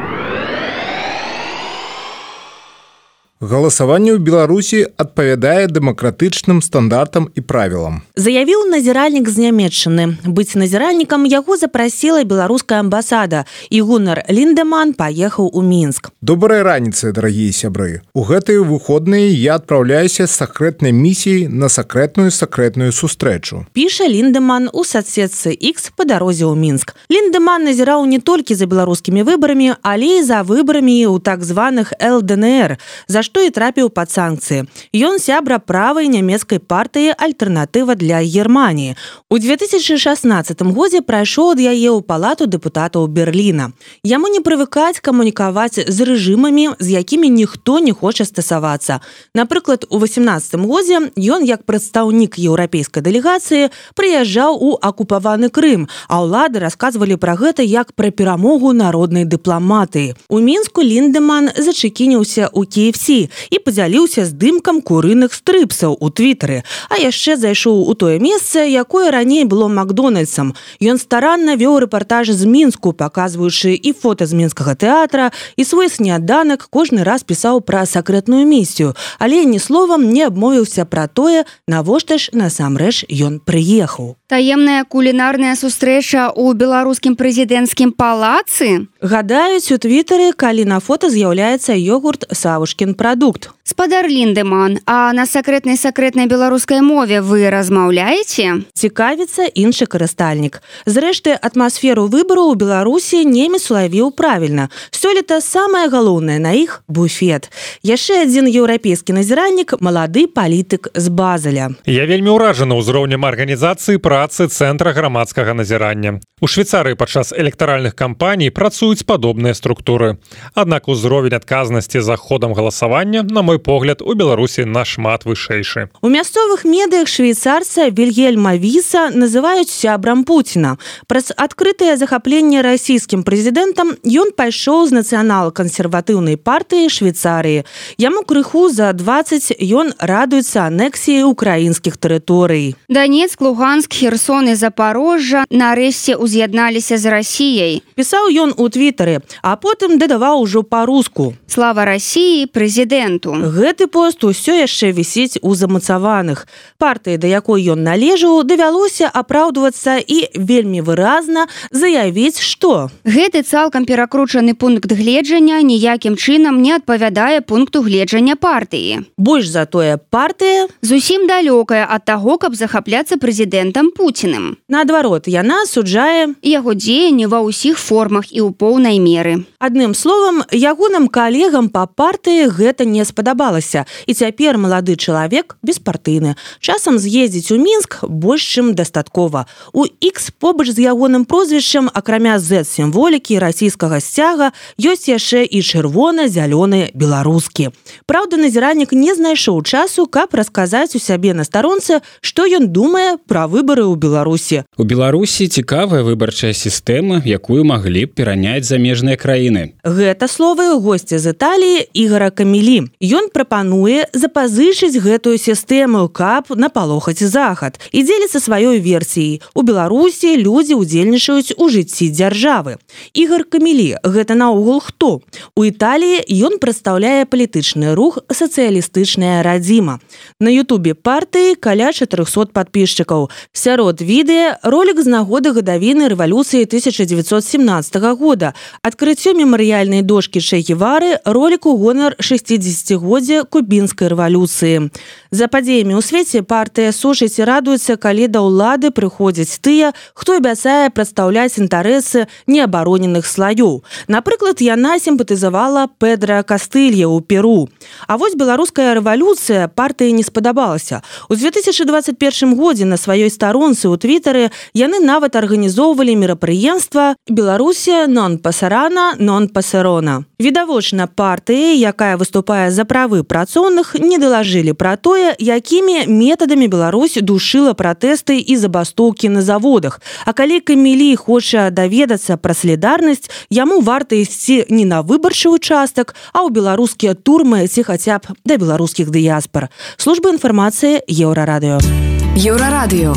Галасаванне 3.43 4.15
ў 4.15 4.23
Беларусі 4.23 4.87
адпавядае 5.03 5.67
дэмакратычным 5.67 6.63
стандартам 6.63 7.27
і 7.35 7.43
правілам. 7.43 8.07
Заявіў 8.15 8.71
назіральнік 8.71 9.27
з 9.27 9.51
нямметчыны. 9.51 10.05
Быць 10.23 10.55
назіральнікам 10.55 11.27
яго 11.27 11.59
запрасіла 11.59 12.23
беларуская 12.23 12.79
амбасада 12.87 13.43
і 13.67 13.83
гунар 13.83 14.23
Ліндеман 14.31 14.95
паехаў 14.95 15.51
у 15.51 15.59
мінск. 15.59 16.15
Добрай 16.23 16.63
раніцы, 16.63 17.11
дарагія 17.11 17.51
сябры. 17.51 18.07
У 18.15 18.23
гэтыя 18.23 18.63
выходныя 18.63 19.27
я 19.35 19.59
адпраўляюся 19.59 20.31
з 20.31 20.39
сакрэтнай 20.39 20.95
місіяй 20.95 21.51
на 21.51 21.67
сакрэтную 21.67 22.31
сакрэтную 22.31 22.95
сустрэчу. 22.95 23.67
Піша 23.75 24.07
Ліндеман 24.07 24.71
у 24.71 24.87
садсетцы 24.87 25.51
X 25.51 25.91
па 25.99 26.07
дарозе 26.07 26.47
ў 26.47 26.55
мінск. 26.55 26.95
Ліндеман 27.11 27.67
назіраў 27.67 28.07
не 28.07 28.23
толькі 28.23 28.55
за 28.55 28.71
беларускімі 28.71 29.27
выбарамі, 29.27 29.75
але 29.83 30.23
і 30.23 30.23
за 30.23 30.47
выбарамі 30.47 31.11
ў 31.11 31.19
так 31.19 31.43
званых 31.43 31.91
ЛДНР, 31.99 32.79
за 33.11 33.27
што 33.27 33.32
што 33.33 33.41
і 33.41 33.51
трапіў 33.51 33.89
пад 33.89 34.13
санкцыі. 34.13 34.69
Ён 34.93 35.17
сябра 35.17 35.57
правай 35.57 36.05
нямецкай 36.13 36.61
партыі 36.61 37.17
альтэрнатыва 37.17 37.97
для 37.97 38.21
Геррманіі. 38.21 38.93
У 39.33 39.41
2016 39.41 40.61
годзе 40.77 41.01
прайшоў 41.01 41.57
ад 41.57 41.61
яе 41.65 41.89
ў 41.89 42.05
палату 42.05 42.45
дэпутатаў 42.45 43.09
Берліна. 43.09 43.73
Яму 44.05 44.29
не 44.29 44.45
прывыкаць 44.45 45.01
камунікаваць 45.01 45.81
з 45.81 45.99
рэжымамі, 46.05 46.77
з 46.77 46.89
якімі 47.01 47.33
ніхто 47.33 47.81
не 47.81 47.97
хоча 47.97 48.29
стасавацца. 48.29 49.01
Напрыклад, 49.33 49.89
у 49.89 49.97
18 49.97 50.61
годзе 50.69 51.09
ён 51.17 51.49
як 51.49 51.65
прадстаўнік 51.65 52.37
еўрапейскай 52.37 53.01
дэлегацыі 53.01 53.73
прыязджаў 53.97 54.61
у 54.61 54.77
акупаваны 54.77 55.49
Крым, 55.49 55.89
а 56.13 56.21
ўлады 56.21 56.61
расказвалі 56.61 57.17
пра 57.17 57.41
гэта 57.41 57.65
як 57.65 57.97
пра 57.97 58.13
перамогу 58.13 58.77
народнай 58.77 59.25
дыпламатыі. 59.25 60.21
У 60.29 60.37
мінску 60.37 60.85
Ліндеман 60.85 61.57
зачыкініўся 61.57 62.53
ў 62.53 62.69
KFC 62.69 63.22
камелі 63.23 63.31
і 63.51 63.59
падзяліўся 63.59 64.25
здымкам 64.27 64.81
курыных 64.83 65.35
стрыпсаў 65.35 65.97
у 66.01 66.11
твиттары 66.11 66.63
а 66.89 66.99
яшчэ 66.99 67.37
зайшоў 67.37 67.89
у 67.89 67.95
тое 67.95 68.19
месца 68.19 68.65
якое 68.65 69.11
раней 69.11 69.45
было 69.45 69.69
макдональдсам. 69.69 70.55
Ён 70.81 70.99
старанна 70.99 71.57
вёў 71.57 71.81
рэпартаж 71.87 72.31
з 72.31 72.45
мінску 72.47 72.93
паказваючы 72.93 73.75
і 73.75 73.93
фото 73.93 74.27
з 74.27 74.33
мінскага 74.33 74.75
тэатра 74.75 75.33
і 75.57 75.65
свой 75.65 75.89
сняданак 75.89 76.69
кожны 76.71 77.05
раз 77.05 77.23
пісаў 77.23 77.61
пра 77.61 77.87
сакрэтную 77.87 78.47
місію. 78.47 78.95
Але 79.19 79.45
ні 79.45 79.59
словам 79.59 80.11
не 80.11 80.27
абмовіўся 80.27 80.85
пра 80.85 81.07
тое 81.07 81.45
навошта 81.67 82.19
ж 82.19 82.31
насамрэч 82.33 83.07
ён 83.11 83.41
прыехаў 83.41 84.22
таемная 84.33 84.89
кулінарная 84.89 85.53
сустрэча 85.61 86.33
ў 86.33 86.57
беларускім 86.57 87.21
прэзідэнцкім 87.21 87.93
палацы? 87.93 88.89
Гадаюць 89.05 89.69
у 89.75 89.77
твиттары 89.77 90.33
калі 90.33 90.65
на 90.73 90.81
фото 90.81 91.13
з'яўляецца 91.13 91.77
йогурт 91.77 92.25
савушкін 92.33 92.97
прадукт 92.97 93.53
спадар 93.73 94.07
ліндеман 94.09 94.79
а 94.87 95.13
на 95.13 95.25
сакрэтнай 95.27 95.77
сакрэтнай 95.77 96.27
беларускай 96.27 96.81
мове 96.85 97.21
вы 97.25 97.49
размаўляеце? 97.49 98.69
Цікавіцца 98.77 99.49
іншы 99.49 99.89
карыстальнік. 99.89 100.61
Зрэшты 100.85 101.33
атмасферу 101.33 102.05
выбару 102.13 102.53
ў 102.53 102.61
беларусі 102.61 103.25
немец 103.25 103.71
улавіў 103.73 104.13
правільна. 104.13 104.69
Сёлета 104.93 105.41
самае 105.41 105.89
галоўнае 105.89 106.37
на 106.37 106.53
іх 106.53 106.83
буфет. 106.89 107.49
Яшчэ 107.81 108.29
адзін 108.29 108.51
еўрапейскі 108.53 109.17
назіральнік 109.17 109.81
малады 109.81 110.29
палітык 110.29 110.93
з 110.93 111.09
базаля 111.09 111.73
я 111.89 112.05
вельмі 112.05 112.37
ўражана 112.37 112.77
ўзроўнем 112.77 113.25
арганізацыі 113.25 114.03
працы 114.23 114.47
цэнтра 114.47 114.93
грамадскага 114.93 115.51
назірання. 115.51 116.21
У 116.43 116.47
швейцарыі 116.47 116.95
падчас 116.95 117.33
электаральных 117.35 117.95
кампаній 117.95 118.51
працуюць 118.51 119.03
падобныя 119.03 119.55
структуры. 119.55 120.19
Аднак 120.55 120.89
узровень 120.89 121.35
адказнасці 121.35 122.01
за 122.01 122.17
ходам 122.17 122.55
галасавання 122.55 123.23
на 123.23 123.43
мой 123.43 123.59
погляд 123.59 124.03
у 124.03 124.15
беларусі 124.15 124.65
нашмат 124.65 125.25
вышэйшы. 125.25 125.91
У 126.03 126.09
мясцовых 126.09 126.63
медыях 126.63 127.09
швейцарца 127.09 127.91
вільгельма 127.91 128.55
віса 128.59 129.11
называюць 129.11 129.71
сябрам 129.71 130.23
пуціна. 130.25 130.79
Праз 131.07 131.31
адкрытае 131.35 131.97
захапленне 131.97 132.63
расійскім 132.63 133.27
прэзідэнтам 133.27 133.99
ён 134.07 134.31
пайшоў 134.39 134.87
з 134.87 135.03
нацыянал-кансерватыўнай 135.03 136.39
партыі 136.39 136.91
швейцарыі. 136.91 137.67
Яму 137.99 138.23
крыху 138.23 138.71
за 138.71 138.93
20 138.93 139.59
ён 139.63 139.95
радуецца 139.99 140.71
анексіі 140.71 141.27
украінскіх 141.27 141.99
тэрыторый. 141.99 142.75
Данец 142.87 143.35
луганск 143.39 143.91
херсон 144.13 144.49
і 144.53 144.55
запорожжа 144.55 145.45
нарэшце 145.49 146.21
уз'ядналіся 146.21 147.01
з 147.01 147.13
рассіяй 147.15 147.75
пісаў 147.97 148.29
ён 148.45 148.51
у 148.61 148.69
твиттары 148.69 149.25
а 149.41 149.57
потым 149.57 149.97
дадаваў 149.97 150.45
ужо 150.45 150.63
по-руску 150.63 151.33
слава 151.53 151.85
россии 151.85 152.47
прэзідэнту. 152.49 153.53
Гэты 153.53 153.87
пост 153.87 154.25
усё 154.25 154.57
яшчэ 154.57 154.93
вісіць 154.97 155.37
у 155.45 155.53
замацаваных. 155.55 156.49
Партыі 156.81 157.21
да 157.21 157.29
якой 157.29 157.61
ён 157.69 157.85
належаў 157.85 158.41
давялося 158.49 159.11
апраўдвацца 159.13 160.01
і 160.01 160.33
вельмі 160.33 160.81
выразна 160.81 161.47
заявіць 161.71 162.41
што. 162.41 162.89
Гэты 163.05 163.45
цалкам 163.45 163.85
перакручаны 163.85 164.55
пункт 164.55 164.89
гледжання 164.89 165.61
ніякім 165.61 166.17
чынам 166.17 166.63
не 166.65 166.73
адпавядае 166.81 167.45
пункту 167.45 167.85
гледжання 167.85 168.37
партыі. 168.37 169.05
Больш 169.19 169.53
затое 169.53 170.01
партыя 170.01 170.69
зусім 170.81 171.29
далёкая 171.29 171.85
ад 171.85 172.09
таго 172.09 172.39
каб 172.41 172.57
захапляцца 172.57 173.21
прэзідэнтам 173.21 173.93
пуціным 174.03 174.59
наадварот 174.67 175.31
яна 175.31 175.63
суджае 175.71 176.35
яго 176.43 176.75
дзеянне 176.75 177.31
ва 177.31 177.39
ўсіх 177.47 177.79
формах 177.79 178.27
і 178.35 178.43
ў 178.43 178.51
поўнай 178.51 178.99
меры. 178.99 179.47
Адным 179.63 179.95
словам 179.95 180.43
ягоным 180.51 181.07
калегам 181.07 181.71
па 181.71 181.87
партыі 181.87 182.51
гэта 182.51 182.83
не 182.83 183.07
спадабалася. 183.07 183.87
І 184.11 184.19
цяпер 184.19 184.59
малады 184.59 184.99
чалавек 184.99 185.55
беспартыйны. 185.63 186.35
Часам 186.59 186.99
з'ездзіць 186.99 187.55
у 187.55 187.59
мінск 187.63 188.03
больш 188.11 188.43
чым 188.43 188.75
дастаткова. 188.75 189.47
У 189.71 189.87
x 189.87 190.35
побач 190.35 190.75
з 190.75 190.83
ягоным 190.83 191.23
прозвішчам 191.23 191.87
акрамя 191.95 192.43
z 192.43 192.67
сімволікі 192.67 193.39
расійскага 193.39 194.03
сцяга 194.03 194.51
ёсць 194.83 195.07
яшчэ 195.07 195.47
і 195.47 195.63
чырвона-зялёны 195.63 196.91
беларускі 196.99 197.71
Праўда 198.11 198.43
назіральнік 198.43 198.91
не 198.99 199.15
знайшоў 199.15 199.63
часу 199.63 200.11
каб 200.11 200.35
расказаць 200.35 200.99
у 200.99 200.99
сябе 200.99 201.39
на 201.39 201.47
старонцы 201.47 202.03
што 202.19 202.51
ён 202.51 202.67
думае 202.75 203.23
пра 203.31 203.47
выбары 203.83 203.91
ў 203.91 203.99
беларусі 203.99 204.63
у 204.79 204.85
беларусі 204.85 205.49
цікавая 205.49 206.03
выбарчая 206.03 206.53
сістэма 206.53 207.23
якую 207.25 207.65
маглі 207.65 208.07
б 208.07 208.15
пераняць 208.15 208.65
замежныя 208.65 209.17
краіны. 209.17 209.75
Гэта 209.85 210.29
словы 210.29 210.73
госця 210.79 211.19
з 211.19 211.35
італіі 211.35 211.87
ігора 211.93 212.31
камелі 212.31 212.89
ён 213.03 213.29
прапануе 213.35 214.07
запазычыць 214.15 214.99
гэтую 214.99 215.39
сістэму 215.39 216.09
кап 216.09 216.51
напалохаць 216.55 217.23
захад 217.23 217.79
і 217.93 218.03
дзеліцца 218.03 218.41
сваёй 218.41 218.81
версіяй. 218.81 219.41
У 219.55 219.63
беларусі 219.63 220.37
людзі 220.37 220.79
удзельнічаюць 220.79 221.55
у 221.59 221.69
жыцці 221.69 222.11
дзяржавы. 222.11 222.79
Ігор 223.15 223.45
камелі 223.45 223.99
гэта 224.05 224.35
наогул 224.35 224.81
хто? 224.81 225.21
У 225.57 225.65
італіі 225.69 226.25
ён 226.43 226.59
прадстаўляе 226.59 227.25
палітычны 227.27 227.95
рух 227.95 228.19
сацыялістычная 228.31 229.43
радзіма 229.43 230.01
на 230.41 230.51
Ютубе 230.51 230.95
партыі 230.95 231.55
каля 231.55 231.93
400 231.93 232.53
подписчикаў 232.53 233.31
сярод 233.73 234.03
відэа 234.05 234.61
ролик 234.69 235.01
з 235.01 235.09
нагоды 235.09 235.57
гадавіны 235.57 236.13
рэвалюцыі 236.13 236.69
1917 236.69 237.97
года 238.21 238.53
адкрыццё 238.85 239.33
мемарыяльнай 239.33 240.03
дошки 240.05 240.45
шейгевары 240.45 241.17
ролик 241.25 241.65
у 241.65 241.73
гонар 241.81 242.13
60годдзя 242.21 243.49
кубінскай 243.49 244.13
рэвалюцыі. 244.13 244.93
За 245.33 245.49
падзеямі 245.49 245.97
ў 245.97 246.05
свеце 246.05 246.45
партыя 246.45 246.93
сушыць 246.93 247.41
і 247.41 247.49
радуецца 247.49 247.97
калі 247.97 248.29
да 248.29 248.45
ўлады 248.45 248.93
прыходзяць 248.93 249.57
тыя 249.65 249.97
хто 250.13 250.37
абяцае 250.37 250.93
прадстаўляць 250.93 251.57
інтарэсы 251.57 252.29
неабароненых 252.45 253.25
слаёў. 253.25 253.81
Напрыклад 254.13 254.61
яна 254.61 255.01
сімпатызавала 255.01 255.89
педра 255.97 256.45
кастылья 256.45 257.09
ў 257.09 257.25
перу. 257.25 257.73
А 258.05 258.21
вось 258.21 258.37
беларуская 258.37 258.93
рэвалюцыя 259.01 259.73
партыі 259.73 260.13
не 260.13 260.29
спадабалася. 260.29 261.01
У 261.33 261.41
2021 261.41 262.53
годзе 262.53 262.85
на 262.85 263.01
сваёй 263.01 263.33
старонцы 263.33 263.62
ў 263.71 263.97
твиттары 264.03 264.51
яны 264.75 264.99
нават 264.99 265.39
арганізоўвалі 265.39 266.17
мерапрыемства 266.19 267.15
беларусія 267.31 268.11
нон 268.11 268.39
пасарана 268.43 269.15
нон 269.19 269.47
пасарона 269.49 270.25
відавочна 270.43 271.07
партыі 271.07 271.79
якая 271.79 272.19
выступае 272.19 272.75
за 272.75 272.85
правы 272.85 273.23
працоўных 273.23 273.95
не 274.03 274.19
далажылі 274.19 274.75
пра 274.75 274.97
тое 274.97 275.35
якімі 275.39 276.07
метадамі 276.11 276.67
Беларусь 276.73 277.19
душыла 277.21 277.75
пратэсты 277.75 278.39
і 278.39 278.57
забастоўкі 278.57 279.29
на 279.29 279.43
заводах. 279.43 280.01
А 280.25 280.33
калі 280.33 280.61
камелі 280.61 281.17
хоча 281.17 281.71
даведацца 281.71 282.37
пра 282.37 282.55
салідарнасць 282.55 283.31
яму 283.51 283.81
варта 283.81 284.17
ісці 284.17 284.65
не 284.69 284.85
на 284.85 285.03
выбарчы 285.03 285.53
участак 285.53 286.15
а 286.33 286.47
ў 286.47 286.51
беларускія 286.51 287.15
турмы 287.15 287.67
ці 287.69 287.83
хаця 287.87 288.19
б 288.19 288.35
да 288.45 288.57
беларускіх 288.57 289.11
дыяспор 289.11 289.69
служба 289.97 290.33
інфармацыі 290.33 291.05
еўрарадыё 291.07 292.12
еўрарадыё 292.37 293.13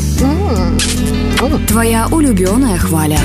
твоя 1.66 2.06
улюбёная 2.12 2.76
хваля 2.76 3.18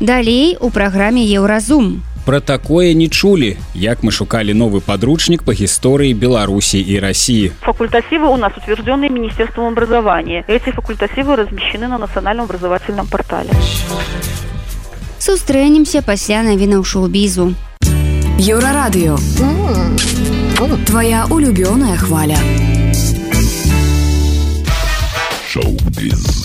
далей 0.00 0.58
у 0.60 0.68
праграме 0.70 1.24
еўразум 1.24 2.02
Пра 2.24 2.40
такое 2.40 2.94
не 2.94 3.08
чулі, 3.08 3.56
як 3.74 4.04
мы 4.04 4.12
шукалі 4.12 4.54
новы 4.54 4.78
падручнік 4.80 5.42
па 5.42 5.52
гісторыі 5.52 6.14
Беларусі 6.14 6.78
і 6.78 7.00
России. 7.00 7.50
Факультативы 7.66 8.28
у 8.30 8.36
нас 8.36 8.52
утвержденные 8.56 9.10
Министерством 9.10 9.66
образования. 9.66 10.44
Эти 10.46 10.70
факультативы 10.70 11.34
размещены 11.34 11.88
на 11.88 11.98
национальном 11.98 12.44
образовательном 12.44 13.08
портале. 13.08 13.50
Сустрэнемся 15.18 16.02
пасля 16.02 16.42
навінаў 16.46 16.84
шоу-бізу. 16.84 17.54
Еўрарадыё. 18.38 19.18
Твоя 20.86 21.26
улюбёная 21.30 21.96
хваля. 21.96 22.38
Шоу-біз. 25.48 26.42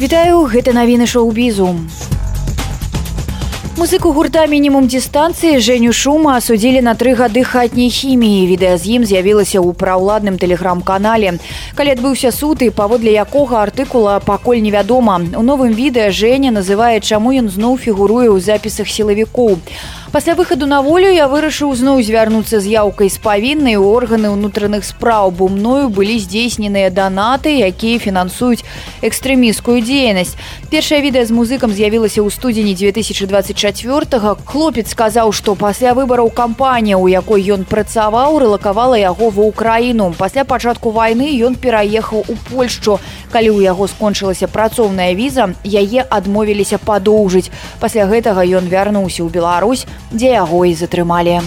Вітаю 0.00 0.44
гэта 0.52 0.72
навіны 0.72 1.06
шоу-бізу. 1.06 1.80
Музыку 3.74 4.12
гурта 4.14 4.44
мінімум 4.46 4.86
дыстанцыі 4.86 5.58
Жэню 5.58 5.90
шума 5.90 6.36
асудзілі 6.38 6.78
на 6.86 6.92
тры 6.94 7.14
гады 7.18 7.42
хатняй 7.42 7.90
хіміі. 7.90 8.46
Відэа 8.46 8.78
з 8.78 8.86
ім 8.86 9.02
з'явілася 9.02 9.58
ў 9.58 9.74
праўладным 9.74 10.38
тэлеграм-канале. 10.38 11.42
Калі 11.74 11.94
адбыўся 11.98 12.30
суд 12.30 12.62
і 12.62 12.70
паводле 12.70 13.10
якога 13.18 13.66
артыкула 13.66 14.22
пакуль 14.22 14.62
невядома. 14.62 15.18
У 15.34 15.42
новым 15.42 15.74
відэа 15.74 16.14
Жэня 16.14 16.54
называе, 16.54 17.02
чаму 17.02 17.34
ён 17.34 17.50
зноў 17.50 17.74
фігуруе 17.82 18.30
ў 18.30 18.38
запісах 18.38 18.86
сілавікоў. 18.86 19.58
Пасля 20.14 20.36
выхаду 20.36 20.66
на 20.66 20.80
волю 20.80 21.10
я 21.10 21.26
вырашыў 21.26 21.74
зноў 21.74 21.98
звярнуцца 22.06 22.60
з 22.62 22.70
яўкай 22.70 23.10
з 23.10 23.18
павіннай. 23.18 23.74
У 23.74 23.90
органы 23.90 24.30
ўнутраных 24.30 24.86
спраў 24.86 25.34
бо 25.34 25.48
мною 25.50 25.90
былі 25.90 26.22
здзейсненыя 26.22 26.94
данаты 26.94 27.50
якія 27.50 27.98
фінансуюць 27.98 28.62
экстрэміскую 29.02 29.82
дзейнасць. 29.82 30.38
Першае 30.70 31.02
відэа 31.02 31.26
з 31.26 31.34
музыкам 31.34 31.74
з'явілася 31.74 32.22
ў 32.22 32.30
студзені 32.30 32.78
2024 32.78 34.38
хлопец 34.46 34.86
сказаў 34.94 35.34
што 35.34 35.58
пасля 35.58 35.98
выбараў 35.98 36.30
кампанія 36.30 36.94
у 36.94 37.10
якой 37.10 37.42
ён 37.50 37.66
працаваў 37.66 38.38
рэлакавала 38.38 38.94
яго 38.94 39.34
ва 39.34 39.50
ўкраіну. 39.50 40.14
Пасля 40.14 40.46
пачатку 40.46 40.94
вайны 40.94 41.26
ён 41.42 41.58
пераехаў 41.58 42.22
у 42.22 42.38
польшчу. 42.54 43.02
Калі 43.34 43.50
ў 43.50 43.66
яго 43.66 43.90
скончылася 43.90 44.46
працоўная 44.46 45.10
віза 45.18 45.58
яе 45.66 46.06
адмовіліся 46.06 46.78
падоўжыць. 46.78 47.50
Пасля 47.82 48.06
гэтага 48.06 48.46
ён 48.46 48.70
вярнуўся 48.70 49.26
ў 49.26 49.34
Беларусь 49.34 49.90
дзе 50.12 50.34
яго 50.36 50.64
і 50.66 50.74
затрымалі. 50.74 51.40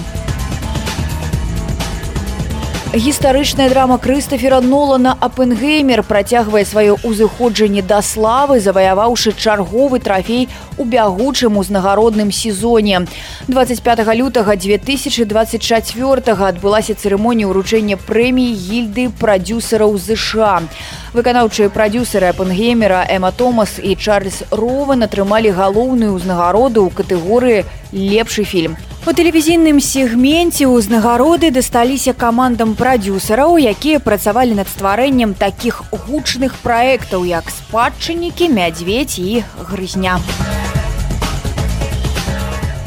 Гістарычная 2.98 3.70
драма 3.70 4.00
Крыстафера 4.00 4.60
Нолана 4.60 5.16
Апенгеймер 5.22 6.02
працягвае 6.02 6.66
сваё 6.66 6.98
ўзыходжанне 7.06 7.84
да 7.86 8.02
славы, 8.02 8.58
заваяваўшы 8.60 9.38
чарговы 9.38 10.00
трафей 10.00 10.50
у 10.80 10.84
бягучым 10.84 11.62
узнагародным 11.62 12.32
сезоне. 12.32 13.06
25 13.48 14.02
лютага 14.18 14.56
2024 14.58 16.34
адбылася 16.50 16.98
цырымонія 16.98 17.46
ўручэння 17.46 18.02
прэміі 18.02 18.58
гільды 18.66 19.14
прадюсераў 19.14 19.94
ЗША. 19.94 20.66
Выканаўчыя 21.14 21.70
прадюсеры 21.70 22.34
Апенгеймера 22.34 23.06
Эма 23.06 23.30
Томас 23.32 23.78
і 23.78 23.94
Чарльз 23.94 24.42
Рован 24.50 25.06
атрымалі 25.06 25.54
галоўную 25.54 26.18
ўзнагароду 26.18 26.90
ў 26.90 26.98
катэгорыі 26.98 27.66
лепшы 27.94 28.42
фільм. 28.42 28.74
У 29.08 29.14
тэлевізійным 29.16 29.80
сегменце 29.80 30.68
ўзнагароды 30.68 31.48
дасталіся 31.56 32.12
камандам 32.12 32.76
прадюсераў, 32.88 33.58
якія 33.60 34.00
працавалі 34.00 34.56
над 34.56 34.70
стварэннем 34.72 35.34
такіх 35.36 35.82
гучных 35.92 36.56
праектаў, 36.64 37.28
як 37.28 37.52
спадчыннікі, 37.52 38.48
мядзведь 38.48 39.20
і 39.20 39.44
грызня. 39.60 40.16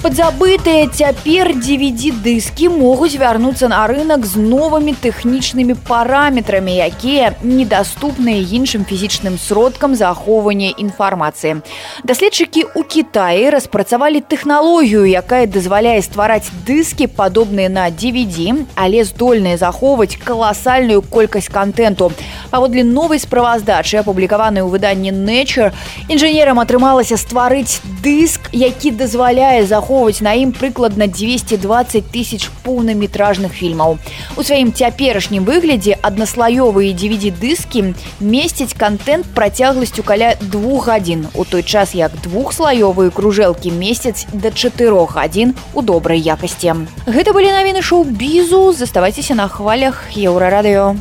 Падзабытыя 0.01 0.87
цяпер 0.89 1.51
DVD-дыскі 1.61 2.71
могуць 2.73 3.21
вярнуцца 3.21 3.69
на 3.69 3.83
рынок 3.85 4.25
з 4.25 4.41
новымі 4.41 4.95
тэхнічнымі 4.97 5.77
параметрамі, 5.85 6.73
якія 6.73 7.35
недаступныя 7.45 8.41
іншым 8.41 8.89
фізічным 8.89 9.37
сродкам 9.37 9.93
захоўвання 9.93 10.73
інфармацыі. 10.81 11.61
Даследчыкі 12.01 12.65
ў 12.73 12.81
Кіаі 12.89 13.53
распрацавалі 13.53 14.25
тэхналогію, 14.25 15.05
якая 15.05 15.45
дазваляе 15.45 16.01
ствараць 16.01 16.49
дыскі 16.65 17.05
падобныя 17.05 17.69
на 17.69 17.93
DVD, 17.93 18.57
але 18.81 19.05
здольныя 19.05 19.61
захоўваць 19.61 20.17
каласальную 20.17 21.05
колькасць 21.05 21.53
контенту. 21.53 22.09
Паводле 22.49 22.89
новай 22.89 23.21
справаздачы, 23.21 24.01
апублікаванай 24.01 24.65
у 24.65 24.73
выданні 24.73 25.13
Nature, 25.13 25.77
інжынерам 26.09 26.57
атрымалася 26.57 27.21
стварыць 27.21 27.85
дыск, 28.01 28.49
які 28.57 28.97
дазваляе 28.97 29.69
захоўваць 29.69 29.89
ахоўваць 29.90 30.22
на 30.22 30.35
ім 30.38 30.53
прыкладна 30.55 31.11
220 31.11 32.11
тысяч 32.14 32.46
поўнаметражных 32.62 33.50
фільмаў. 33.50 33.98
У 34.38 34.42
сваім 34.46 34.70
цяперашнім 34.70 35.42
выглядзе 35.42 35.98
аднаслаёвыя 35.98 36.94
DVD-дыскі 36.94 37.98
месяць 38.20 38.79
контент 38.79 39.26
працягласцю 39.35 40.07
каля 40.07 40.37
двух 40.40 40.87
гадзін. 40.87 41.26
У 41.35 41.44
той 41.44 41.66
час 41.66 41.94
як 41.98 42.14
двухслаёвыя 42.22 43.11
кружэлкі 43.11 43.74
месяц 43.74 44.31
да 44.33 44.55
чатырох 44.55 45.18
гадзін 45.18 45.59
у 45.74 45.83
добрай 45.83 46.22
якасці. 46.22 46.87
Гэта 47.11 47.35
былі 47.35 47.50
навіны 47.50 47.83
шоу-бізу, 47.83 48.70
заставайцеся 48.72 49.35
на 49.35 49.48
хвалях 49.48 50.14
еўрарадыё. 50.14 50.94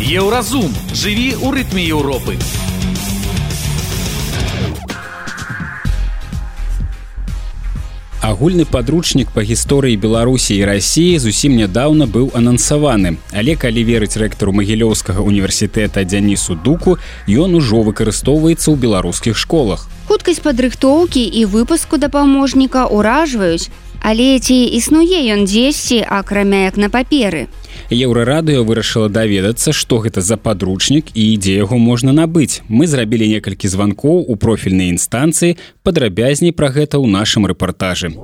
Еўразум 0.00 0.72
жыві 0.92 1.36
ў 1.36 1.48
рытме 1.52 1.82
Еўропы. 1.84 2.63
Агульны 8.24 8.64
падручнік 8.64 9.28
па 9.36 9.44
гісторыі 9.44 10.00
беларусі 10.00 10.56
і 10.56 10.64
рассіі 10.64 11.20
зусім 11.20 11.56
нядаўна 11.60 12.08
быў 12.08 12.30
анансаваны. 12.32 13.16
Але 13.36 13.52
калі 13.60 13.84
верыць 13.84 14.16
рэктару 14.16 14.56
магілёўскага 14.56 15.20
універсітэта 15.20 16.08
дзянісу 16.08 16.56
дуку 16.56 16.96
ён 17.28 17.60
ужо 17.60 17.84
выкарыстоўваецца 17.84 18.72
ў 18.72 18.76
беларускіх 18.80 19.36
школах. 19.36 19.84
Хуткасць 20.08 20.40
падрыхтоўкі 20.40 21.20
і 21.20 21.44
выпуску 21.44 22.00
дапаможніка 22.00 22.88
ўражваюць 22.88 23.68
але 24.04 24.38
ці 24.38 24.56
існуе 24.76 25.24
ён 25.32 25.48
дзесьці 25.48 26.04
акрамя 26.04 26.68
як 26.68 26.76
на 26.76 26.92
паперы 26.92 27.48
еўрарадыё 27.90 28.64
вырашыла 28.64 29.08
даведацца 29.08 29.72
што 29.72 29.98
гэта 30.04 30.20
за 30.20 30.36
падручнік 30.36 31.12
і 31.12 31.22
ідзе 31.34 31.56
яго 31.60 31.76
можна 31.76 32.12
набыць. 32.12 32.62
Мы 32.68 32.86
зрабілі 32.86 33.28
некалькі 33.28 33.68
званкоў 33.68 34.24
у 34.28 34.36
профільнай 34.36 34.88
інстанцыі 34.94 35.58
падрабязней 35.82 36.52
пра 36.52 36.72
гэта 36.72 36.96
ў 36.96 37.06
нашым 37.10 37.44
рэпартажы. 37.44 38.14